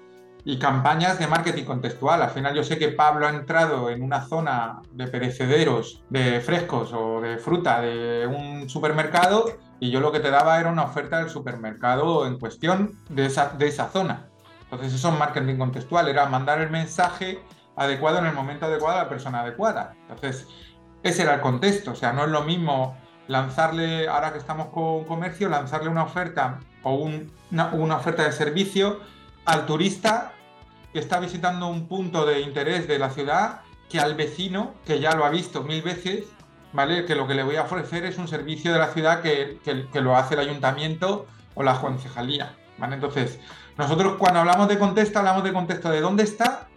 y 0.47 0.57
campañas 0.59 1.19
de 1.19 1.27
marketing 1.27 1.65
contextual. 1.65 2.21
Al 2.21 2.29
final 2.29 2.55
yo 2.55 2.63
sé 2.63 2.79
que 2.79 2.87
Pablo 2.87 3.27
ha 3.27 3.31
entrado 3.31 3.89
en 3.89 4.01
una 4.01 4.25
zona 4.25 4.79
de 4.93 5.05
perecederos, 5.07 6.05
de 6.09 6.39
frescos 6.39 6.93
o 6.93 7.19
de 7.19 7.37
fruta 7.37 7.81
de 7.81 8.25
un 8.27 8.69
supermercado 8.69 9.57
y 9.81 9.91
yo 9.91 9.99
lo 9.99 10.09
que 10.13 10.21
te 10.21 10.31
daba 10.31 10.57
era 10.57 10.71
una 10.71 10.83
oferta 10.83 11.19
del 11.19 11.29
supermercado 11.29 12.25
en 12.25 12.39
cuestión 12.39 12.97
de 13.09 13.25
esa, 13.25 13.49
de 13.57 13.67
esa 13.67 13.89
zona. 13.89 14.29
Entonces 14.61 14.93
eso 14.93 15.09
es 15.09 15.19
marketing 15.19 15.57
contextual, 15.57 16.07
era 16.07 16.27
mandar 16.27 16.61
el 16.61 16.69
mensaje 16.69 17.43
adecuado 17.75 18.19
en 18.19 18.27
el 18.27 18.33
momento 18.33 18.67
adecuado 18.67 18.99
a 18.99 19.03
la 19.03 19.09
persona 19.09 19.41
adecuada. 19.41 19.95
Entonces, 20.03 20.47
ese 21.03 21.23
era 21.23 21.33
el 21.33 21.41
contexto, 21.41 21.91
o 21.91 21.95
sea, 21.95 22.13
no 22.13 22.23
es 22.23 22.29
lo 22.29 22.43
mismo 22.43 22.95
lanzarle, 23.27 24.07
ahora 24.07 24.31
que 24.31 24.39
estamos 24.39 24.67
con 24.67 25.03
comercio, 25.03 25.49
lanzarle 25.49 25.89
una 25.89 26.03
oferta 26.03 26.59
o 26.83 26.93
una, 26.93 27.73
una 27.73 27.97
oferta 27.97 28.23
de 28.23 28.31
servicio 28.31 29.01
al 29.43 29.65
turista 29.65 30.33
está 30.99 31.19
visitando 31.19 31.67
un 31.67 31.87
punto 31.87 32.25
de 32.25 32.41
interés 32.41 32.87
de 32.87 32.99
la 32.99 33.09
ciudad 33.09 33.61
que 33.89 33.99
al 33.99 34.15
vecino, 34.15 34.73
que 34.85 34.99
ya 34.99 35.15
lo 35.15 35.25
ha 35.25 35.29
visto 35.29 35.63
mil 35.63 35.81
veces, 35.81 36.25
¿vale? 36.73 37.05
Que 37.05 37.15
lo 37.15 37.27
que 37.27 37.33
le 37.33 37.43
voy 37.43 37.55
a 37.55 37.63
ofrecer 37.63 38.05
es 38.05 38.17
un 38.17 38.27
servicio 38.27 38.73
de 38.73 38.79
la 38.79 38.87
ciudad 38.87 39.21
que, 39.21 39.59
que, 39.63 40.01
lo 40.01 40.15
hace 40.15 40.33
el 40.33 40.41
ayuntamiento 40.41 41.25
o 41.55 41.63
la 41.63 41.79
concejalía, 41.79 42.55
¿vale? 42.77 42.95
Entonces, 42.95 43.39
nosotros 43.77 44.15
cuando 44.17 44.39
hablamos 44.39 44.67
de 44.67 44.77
contexto, 44.77 45.19
hablamos 45.19 45.43
de 45.43 45.53
contexto 45.53 45.89
de 45.89 46.01
dónde 46.01 46.23
está, 46.23 46.67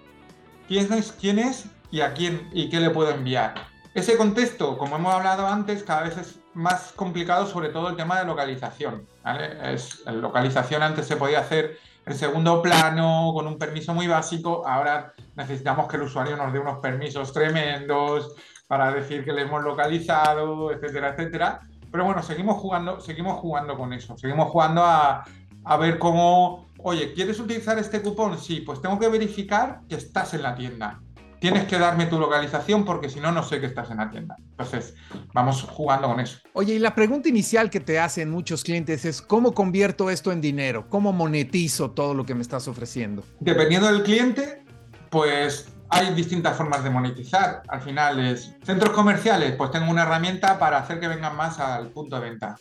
quién 0.68 0.92
es, 0.92 1.12
quién 1.12 1.38
es 1.38 1.66
y 1.90 2.00
a 2.00 2.14
quién 2.14 2.48
y 2.52 2.68
qué 2.68 2.80
le 2.80 2.90
puedo 2.90 3.10
enviar. 3.10 3.54
Ese 3.92 4.16
contexto, 4.16 4.78
como 4.78 4.96
hemos 4.96 5.12
hablado 5.12 5.48
antes, 5.48 5.82
cada 5.82 6.02
vez 6.02 6.16
es 6.16 6.38
más 6.54 6.92
complicado, 6.92 7.46
sobre 7.46 7.70
todo 7.70 7.88
el 7.88 7.96
tema 7.96 8.18
de 8.20 8.24
localización. 8.24 9.06
¿vale? 9.24 9.74
Es, 9.74 10.04
localización 10.06 10.82
antes 10.82 11.06
se 11.06 11.16
podía 11.16 11.40
hacer 11.40 11.78
en 12.06 12.14
segundo 12.14 12.62
plano, 12.62 13.32
con 13.34 13.46
un 13.46 13.58
permiso 13.58 13.94
muy 13.94 14.06
básico. 14.06 14.66
Ahora 14.66 15.12
necesitamos 15.36 15.86
que 15.88 15.96
el 15.96 16.02
usuario 16.02 16.36
nos 16.36 16.52
dé 16.52 16.58
unos 16.58 16.78
permisos 16.78 17.32
tremendos 17.32 18.34
para 18.66 18.92
decir 18.92 19.24
que 19.24 19.32
le 19.32 19.42
hemos 19.42 19.62
localizado, 19.62 20.72
etcétera, 20.72 21.10
etcétera. 21.10 21.60
Pero 21.90 22.04
bueno, 22.04 22.22
seguimos 22.22 22.58
jugando, 22.58 23.00
seguimos 23.00 23.38
jugando 23.40 23.76
con 23.76 23.92
eso. 23.92 24.16
Seguimos 24.16 24.48
jugando 24.48 24.84
a, 24.84 25.24
a 25.64 25.76
ver 25.76 25.98
cómo, 25.98 26.68
oye, 26.78 27.12
¿quieres 27.12 27.38
utilizar 27.40 27.78
este 27.78 28.00
cupón? 28.00 28.38
Sí, 28.38 28.60
pues 28.60 28.80
tengo 28.80 28.98
que 28.98 29.08
verificar 29.08 29.80
que 29.88 29.96
estás 29.96 30.34
en 30.34 30.42
la 30.42 30.54
tienda 30.54 31.00
tienes 31.40 31.64
que 31.64 31.78
darme 31.78 32.06
tu 32.06 32.20
localización 32.20 32.84
porque 32.84 33.08
si 33.08 33.18
no, 33.18 33.32
no 33.32 33.42
sé 33.42 33.60
que 33.60 33.66
estás 33.66 33.90
en 33.90 33.96
la 33.96 34.10
tienda. 34.10 34.36
Entonces, 34.38 34.94
vamos 35.32 35.62
jugando 35.62 36.06
con 36.06 36.20
eso. 36.20 36.38
Oye, 36.52 36.74
y 36.74 36.78
la 36.78 36.94
pregunta 36.94 37.28
inicial 37.28 37.70
que 37.70 37.80
te 37.80 37.98
hacen 37.98 38.30
muchos 38.30 38.62
clientes 38.62 39.04
es, 39.04 39.20
¿cómo 39.20 39.52
convierto 39.52 40.10
esto 40.10 40.30
en 40.30 40.40
dinero? 40.40 40.88
¿Cómo 40.88 41.12
monetizo 41.12 41.90
todo 41.90 42.14
lo 42.14 42.24
que 42.24 42.34
me 42.34 42.42
estás 42.42 42.68
ofreciendo? 42.68 43.24
Dependiendo 43.40 43.90
del 43.90 44.02
cliente, 44.02 44.62
pues 45.08 45.72
hay 45.88 46.14
distintas 46.14 46.56
formas 46.56 46.84
de 46.84 46.90
monetizar. 46.90 47.62
Al 47.66 47.80
final 47.80 48.20
es 48.20 48.54
centros 48.62 48.90
comerciales, 48.90 49.52
pues 49.56 49.70
tengo 49.70 49.90
una 49.90 50.02
herramienta 50.02 50.58
para 50.58 50.78
hacer 50.78 51.00
que 51.00 51.08
vengan 51.08 51.36
más 51.36 51.58
al 51.58 51.88
punto 51.88 52.20
de 52.20 52.30
venta, 52.30 52.56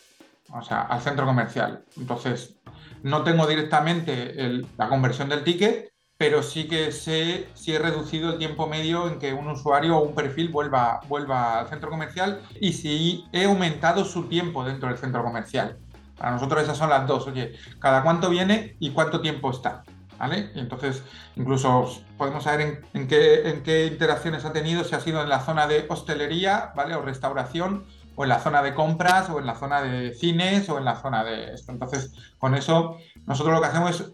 o 0.52 0.62
sea, 0.62 0.82
al 0.82 1.00
centro 1.00 1.26
comercial. 1.26 1.84
Entonces, 1.96 2.56
no 3.02 3.22
tengo 3.22 3.46
directamente 3.46 4.34
la 4.76 4.88
conversión 4.88 5.28
del 5.28 5.44
ticket, 5.44 5.90
pero 6.20 6.42
sí 6.42 6.68
que 6.68 6.92
sé 6.92 7.48
si 7.54 7.72
he 7.72 7.78
reducido 7.78 8.30
el 8.30 8.38
tiempo 8.38 8.66
medio 8.66 9.08
en 9.08 9.18
que 9.18 9.32
un 9.32 9.48
usuario 9.48 9.96
o 9.96 10.02
un 10.02 10.14
perfil 10.14 10.50
vuelva, 10.50 11.00
vuelva 11.08 11.60
al 11.60 11.68
centro 11.68 11.88
comercial 11.88 12.42
y 12.60 12.74
si 12.74 13.24
he 13.32 13.46
aumentado 13.46 14.04
su 14.04 14.24
tiempo 14.24 14.62
dentro 14.62 14.90
del 14.90 14.98
centro 14.98 15.24
comercial. 15.24 15.78
Para 16.18 16.32
nosotros 16.32 16.62
esas 16.62 16.76
son 16.76 16.90
las 16.90 17.06
dos, 17.06 17.26
oye, 17.26 17.54
cada 17.78 18.02
cuánto 18.02 18.28
viene 18.28 18.76
y 18.80 18.90
cuánto 18.90 19.22
tiempo 19.22 19.50
está. 19.50 19.82
¿Vale? 20.18 20.50
entonces, 20.56 21.02
incluso 21.36 21.90
podemos 22.18 22.44
saber 22.44 22.82
en, 22.92 23.08
qué, 23.08 23.48
en 23.48 23.62
qué 23.62 23.86
interacciones 23.86 24.44
ha 24.44 24.52
tenido, 24.52 24.84
si 24.84 24.94
ha 24.94 25.00
sido 25.00 25.22
en 25.22 25.30
la 25.30 25.40
zona 25.40 25.66
de 25.66 25.86
hostelería, 25.88 26.74
¿vale? 26.76 26.94
O 26.96 27.00
restauración, 27.00 27.86
o 28.16 28.24
en 28.24 28.28
la 28.28 28.40
zona 28.40 28.60
de 28.62 28.74
compras, 28.74 29.30
o 29.30 29.38
en 29.38 29.46
la 29.46 29.54
zona 29.54 29.80
de 29.80 30.12
cines, 30.12 30.68
o 30.68 30.76
en 30.76 30.84
la 30.84 30.96
zona 30.96 31.24
de 31.24 31.54
esto. 31.54 31.72
Entonces, 31.72 32.12
con 32.36 32.54
eso, 32.54 32.98
nosotros 33.24 33.54
lo 33.54 33.62
que 33.62 33.68
hacemos 33.68 33.98
es 33.98 34.12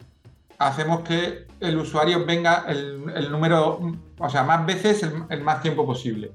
hacemos 0.59 1.01
que 1.01 1.47
el 1.61 1.77
usuario 1.77 2.25
venga 2.25 2.65
el, 2.69 3.31
número, 3.31 3.81
o 4.19 4.29
sea, 4.29 4.43
más 4.43 4.65
veces 4.67 5.03
el, 5.03 5.43
más 5.43 5.63
tiempo 5.63 5.87
posible. 5.87 6.33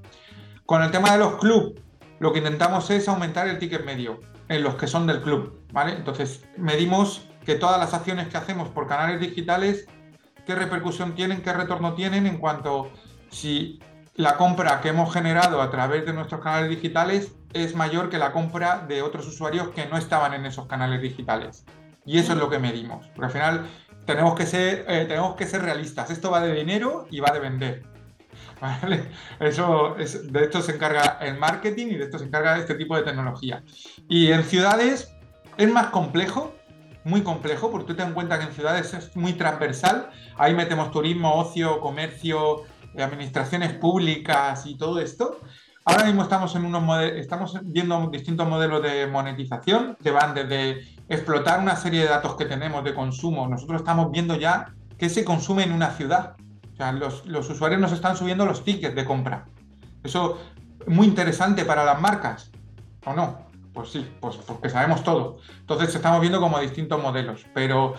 Con 0.66 0.84
el 0.84 0.92
tema 0.92 1.12
de 1.12 1.20
los 1.20 1.36
clubs, 1.36 1.80
lo 2.20 2.32
que 2.32 2.40
intentamos 2.40 2.90
es 2.90 3.08
aumentar 3.08 3.48
el 3.48 3.60
ticket 3.60 3.86
medio 3.86 4.20
en 4.48 4.64
los 4.64 4.76
que 4.76 4.88
son 4.88 5.08
del 5.08 5.22
club, 5.22 5.62
¿vale? 5.72 5.94
Entonces, 5.94 6.46
medimos 6.58 7.28
que 7.46 7.56
todas 7.56 7.80
las 7.80 7.94
acciones 7.94 8.28
que 8.28 8.38
hacemos 8.38 8.70
por 8.70 8.88
canales 8.88 9.20
digitales, 9.20 9.88
qué 10.46 10.56
repercusión 10.56 11.16
tienen, 11.16 11.42
qué 11.42 11.54
retorno 11.54 11.94
tienen 11.94 12.28
en 12.28 12.38
cuanto 12.38 12.92
si 13.30 13.80
la 14.16 14.38
compra 14.38 14.82
que 14.82 14.90
hemos 14.90 15.12
generado 15.12 15.62
a 15.62 15.72
través 15.72 16.06
de 16.06 16.14
nuestros 16.14 16.42
canales 16.42 16.70
digitales 16.70 17.34
es 17.54 17.76
mayor 17.76 18.10
que 18.10 18.18
la 18.18 18.32
compra 18.32 18.86
de 18.88 19.02
otros 19.02 19.28
usuarios 19.28 19.70
que 19.70 19.86
no 19.88 19.98
estaban 19.98 20.34
en 20.34 20.46
esos 20.46 20.68
canales 20.68 21.02
digitales. 21.02 21.66
Y 22.06 22.18
eso 22.18 22.34
es 22.34 22.40
lo 22.40 22.50
que 22.50 22.60
medimos. 22.60 23.08
Porque 23.16 23.26
al 23.26 23.32
final 23.32 23.66
tenemos 24.12 24.36
que 24.36 24.46
ser, 24.46 24.86
eh, 24.88 25.06
tenemos 25.08 25.36
que 25.36 25.46
ser 25.46 25.62
realistas. 25.62 26.10
Esto 26.10 26.32
va 26.32 26.42
de 26.42 26.54
dinero 26.54 27.08
y 27.10 27.20
va 27.20 27.32
de 27.32 27.40
vender. 27.40 27.84
Eso 29.40 29.96
de 29.96 30.44
esto 30.44 30.62
se 30.62 30.74
encarga 30.74 31.18
el 31.22 31.38
marketing 31.38 31.88
y 31.88 31.96
de 31.96 32.04
esto 32.04 32.20
se 32.20 32.26
encarga 32.26 32.58
este 32.58 32.76
tipo 32.76 32.96
de 32.96 33.04
tecnología. 33.04 33.64
Y 34.08 34.32
en 34.32 34.44
ciudades 34.44 35.12
es 35.58 35.72
más 35.72 35.88
complejo, 35.88 36.54
muy 37.04 37.24
complejo, 37.24 37.72
porque 37.72 37.88
tú 37.88 37.96
te 37.96 38.04
das 38.04 38.14
cuenta 38.14 38.38
que 38.38 38.46
en 38.46 38.54
ciudades 38.54 38.94
es 38.94 39.16
muy 39.16 39.34
transversal. 39.34 40.10
Ahí 40.38 40.54
metemos 40.54 40.92
turismo, 40.92 41.36
ocio, 41.36 41.80
comercio, 41.80 42.64
administraciones 42.98 43.74
públicas 43.74 44.66
y 44.66 44.78
todo 44.78 45.00
esto. 45.00 45.40
Ahora 45.92 46.06
mismo 46.06 46.24
estamos, 46.24 47.60
viendo 47.64 48.08
distintos 48.10 48.48
modelos 48.48 48.82
de 48.82 49.08
monetización 49.08 49.98
que 50.02 50.10
van 50.10 50.34
desde 50.34 50.88
explotar 51.10 51.60
una 51.60 51.76
serie 51.76 52.04
de 52.04 52.08
datos 52.08 52.36
que 52.38 52.46
tenemos 52.46 52.86
de 52.86 52.94
consumo. 52.94 53.46
Nosotros 53.46 53.82
estamos 53.82 54.10
viendo 54.10 54.38
ya 54.38 54.74
qué 54.98 55.10
se 55.10 55.26
consume 55.26 55.64
en 55.64 55.74
una 55.74 55.90
ciudad. 55.90 56.38
O 56.72 56.78
sea, 56.78 56.94
los, 56.94 57.26
los 57.26 57.50
usuarios 57.50 57.82
nos 57.82 57.92
están 57.92 58.16
subiendo 58.16 58.46
los 58.46 58.64
tickets 58.64 58.96
de 58.96 59.04
compra. 59.04 59.48
Eso 60.02 60.40
es 60.80 60.88
muy 60.88 61.08
interesante 61.08 61.66
para 61.66 61.84
las 61.84 62.00
marcas, 62.00 62.52
¿o 63.06 63.12
no? 63.12 63.40
Pues 63.74 63.90
sí, 63.90 64.10
pues 64.22 64.38
porque 64.38 64.70
sabemos 64.70 65.04
todo. 65.04 65.40
Entonces 65.60 65.94
estamos 65.94 66.22
viendo 66.22 66.40
como 66.40 66.58
distintos 66.62 67.02
modelos, 67.02 67.46
pero 67.54 67.96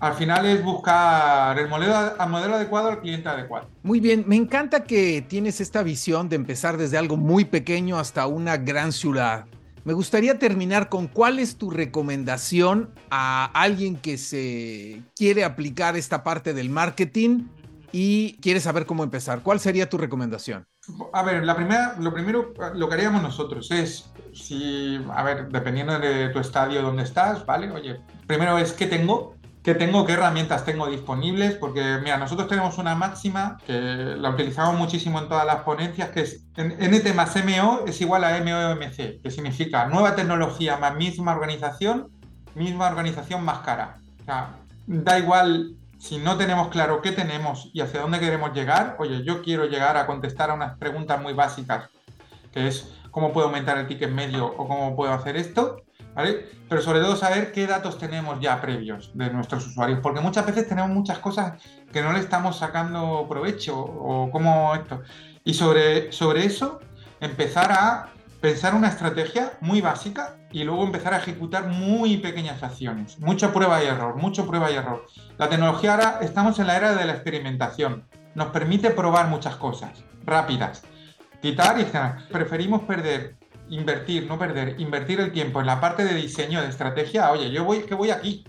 al 0.00 0.14
final 0.14 0.46
es 0.46 0.62
buscar 0.62 1.58
el 1.58 1.68
modelo, 1.68 1.94
el 2.20 2.28
modelo 2.28 2.56
adecuado 2.56 2.88
al 2.88 3.00
cliente 3.00 3.28
adecuado. 3.28 3.68
Muy 3.82 4.00
bien, 4.00 4.24
me 4.26 4.36
encanta 4.36 4.84
que 4.84 5.22
tienes 5.22 5.60
esta 5.60 5.82
visión 5.82 6.28
de 6.28 6.36
empezar 6.36 6.76
desde 6.76 6.98
algo 6.98 7.16
muy 7.16 7.44
pequeño 7.44 7.98
hasta 7.98 8.26
una 8.26 8.56
gran 8.56 8.92
ciudad. 8.92 9.46
Me 9.84 9.92
gustaría 9.92 10.36
terminar 10.38 10.88
con 10.88 11.06
cuál 11.06 11.38
es 11.38 11.58
tu 11.58 11.70
recomendación 11.70 12.90
a 13.08 13.44
alguien 13.54 13.96
que 13.96 14.18
se 14.18 15.02
quiere 15.14 15.44
aplicar 15.44 15.96
esta 15.96 16.24
parte 16.24 16.52
del 16.54 16.70
marketing 16.70 17.44
y 17.92 18.34
quiere 18.40 18.58
saber 18.58 18.84
cómo 18.84 19.04
empezar. 19.04 19.42
¿Cuál 19.44 19.60
sería 19.60 19.88
tu 19.88 19.96
recomendación? 19.96 20.66
A 21.12 21.22
ver, 21.22 21.44
la 21.44 21.54
primera, 21.54 21.96
lo 22.00 22.12
primero, 22.12 22.52
lo 22.74 22.88
que 22.88 22.94
haríamos 22.94 23.22
nosotros 23.22 23.70
es, 23.70 24.10
si, 24.34 25.00
a 25.14 25.22
ver, 25.22 25.48
dependiendo 25.50 25.98
de 26.00 26.30
tu 26.30 26.40
estadio 26.40 26.82
donde 26.82 27.04
estás, 27.04 27.46
¿vale? 27.46 27.70
Oye, 27.70 28.00
primero 28.26 28.58
es 28.58 28.72
qué 28.72 28.86
tengo, 28.86 29.35
qué 29.66 29.74
tengo, 29.74 30.06
qué 30.06 30.12
herramientas 30.12 30.64
tengo 30.64 30.86
disponibles, 30.86 31.56
porque 31.56 31.98
mira, 32.00 32.18
nosotros 32.18 32.46
tenemos 32.46 32.78
una 32.78 32.94
máxima 32.94 33.58
que 33.66 33.72
la 34.16 34.30
utilizamos 34.30 34.78
muchísimo 34.78 35.18
en 35.18 35.28
todas 35.28 35.44
las 35.44 35.64
ponencias, 35.64 36.10
que 36.10 36.20
es 36.20 36.46
NT 36.56 37.12
más 37.16 37.34
MO 37.44 37.80
es 37.84 38.00
igual 38.00 38.22
a 38.22 38.38
MOMC, 38.38 39.20
que 39.20 39.28
significa 39.28 39.86
nueva 39.86 40.14
tecnología 40.14 40.76
más 40.76 40.94
misma 40.94 41.34
organización, 41.34 42.12
misma 42.54 42.86
organización 42.86 43.44
más 43.44 43.58
cara. 43.58 43.96
O 44.20 44.24
sea, 44.24 44.54
da 44.86 45.18
igual 45.18 45.72
si 45.98 46.18
no 46.18 46.36
tenemos 46.36 46.68
claro 46.68 47.02
qué 47.02 47.10
tenemos 47.10 47.68
y 47.74 47.80
hacia 47.80 48.02
dónde 48.02 48.20
queremos 48.20 48.52
llegar, 48.52 48.94
oye, 49.00 49.24
yo 49.24 49.42
quiero 49.42 49.64
llegar 49.64 49.96
a 49.96 50.06
contestar 50.06 50.50
a 50.50 50.54
unas 50.54 50.78
preguntas 50.78 51.20
muy 51.20 51.32
básicas, 51.32 51.90
que 52.52 52.68
es 52.68 52.94
cómo 53.10 53.32
puedo 53.32 53.48
aumentar 53.48 53.78
el 53.78 53.88
ticket 53.88 54.12
medio 54.12 54.46
o 54.46 54.68
cómo 54.68 54.94
puedo 54.94 55.12
hacer 55.12 55.36
esto, 55.36 55.82
pero 56.68 56.80
sobre 56.80 57.00
todo 57.00 57.16
saber 57.16 57.52
qué 57.52 57.66
datos 57.66 57.98
tenemos 57.98 58.40
ya 58.40 58.60
previos 58.60 59.10
de 59.14 59.30
nuestros 59.30 59.66
usuarios, 59.66 60.00
porque 60.02 60.20
muchas 60.20 60.46
veces 60.46 60.68
tenemos 60.68 60.90
muchas 60.90 61.18
cosas 61.18 61.62
que 61.92 62.02
no 62.02 62.12
le 62.12 62.20
estamos 62.20 62.58
sacando 62.58 63.26
provecho 63.28 63.78
o 63.78 64.30
como 64.30 64.74
esto. 64.74 65.02
Y 65.44 65.54
sobre, 65.54 66.10
sobre 66.12 66.44
eso, 66.44 66.80
empezar 67.20 67.70
a 67.70 68.08
pensar 68.40 68.74
una 68.74 68.88
estrategia 68.88 69.52
muy 69.60 69.80
básica 69.80 70.36
y 70.50 70.64
luego 70.64 70.84
empezar 70.84 71.14
a 71.14 71.18
ejecutar 71.18 71.68
muy 71.68 72.16
pequeñas 72.18 72.62
acciones. 72.62 73.18
Mucha 73.18 73.52
prueba 73.52 73.82
y 73.82 73.86
error, 73.86 74.16
mucho 74.16 74.46
prueba 74.46 74.70
y 74.70 74.74
error. 74.74 75.06
La 75.38 75.48
tecnología 75.48 75.92
ahora, 75.92 76.18
estamos 76.22 76.58
en 76.58 76.66
la 76.66 76.76
era 76.76 76.94
de 76.94 77.04
la 77.04 77.12
experimentación. 77.12 78.04
Nos 78.34 78.48
permite 78.48 78.90
probar 78.90 79.28
muchas 79.28 79.56
cosas 79.56 80.04
rápidas. 80.24 80.82
Quitar 81.42 81.78
y 81.80 81.86
Preferimos 82.32 82.82
perder 82.82 83.36
invertir, 83.68 84.26
no 84.26 84.38
perder, 84.38 84.80
invertir 84.80 85.20
el 85.20 85.32
tiempo 85.32 85.60
en 85.60 85.66
la 85.66 85.80
parte 85.80 86.04
de 86.04 86.14
diseño, 86.14 86.62
de 86.62 86.68
estrategia, 86.68 87.30
oye, 87.30 87.50
yo 87.50 87.64
voy, 87.64 87.80
que 87.80 87.94
voy 87.94 88.10
aquí, 88.10 88.44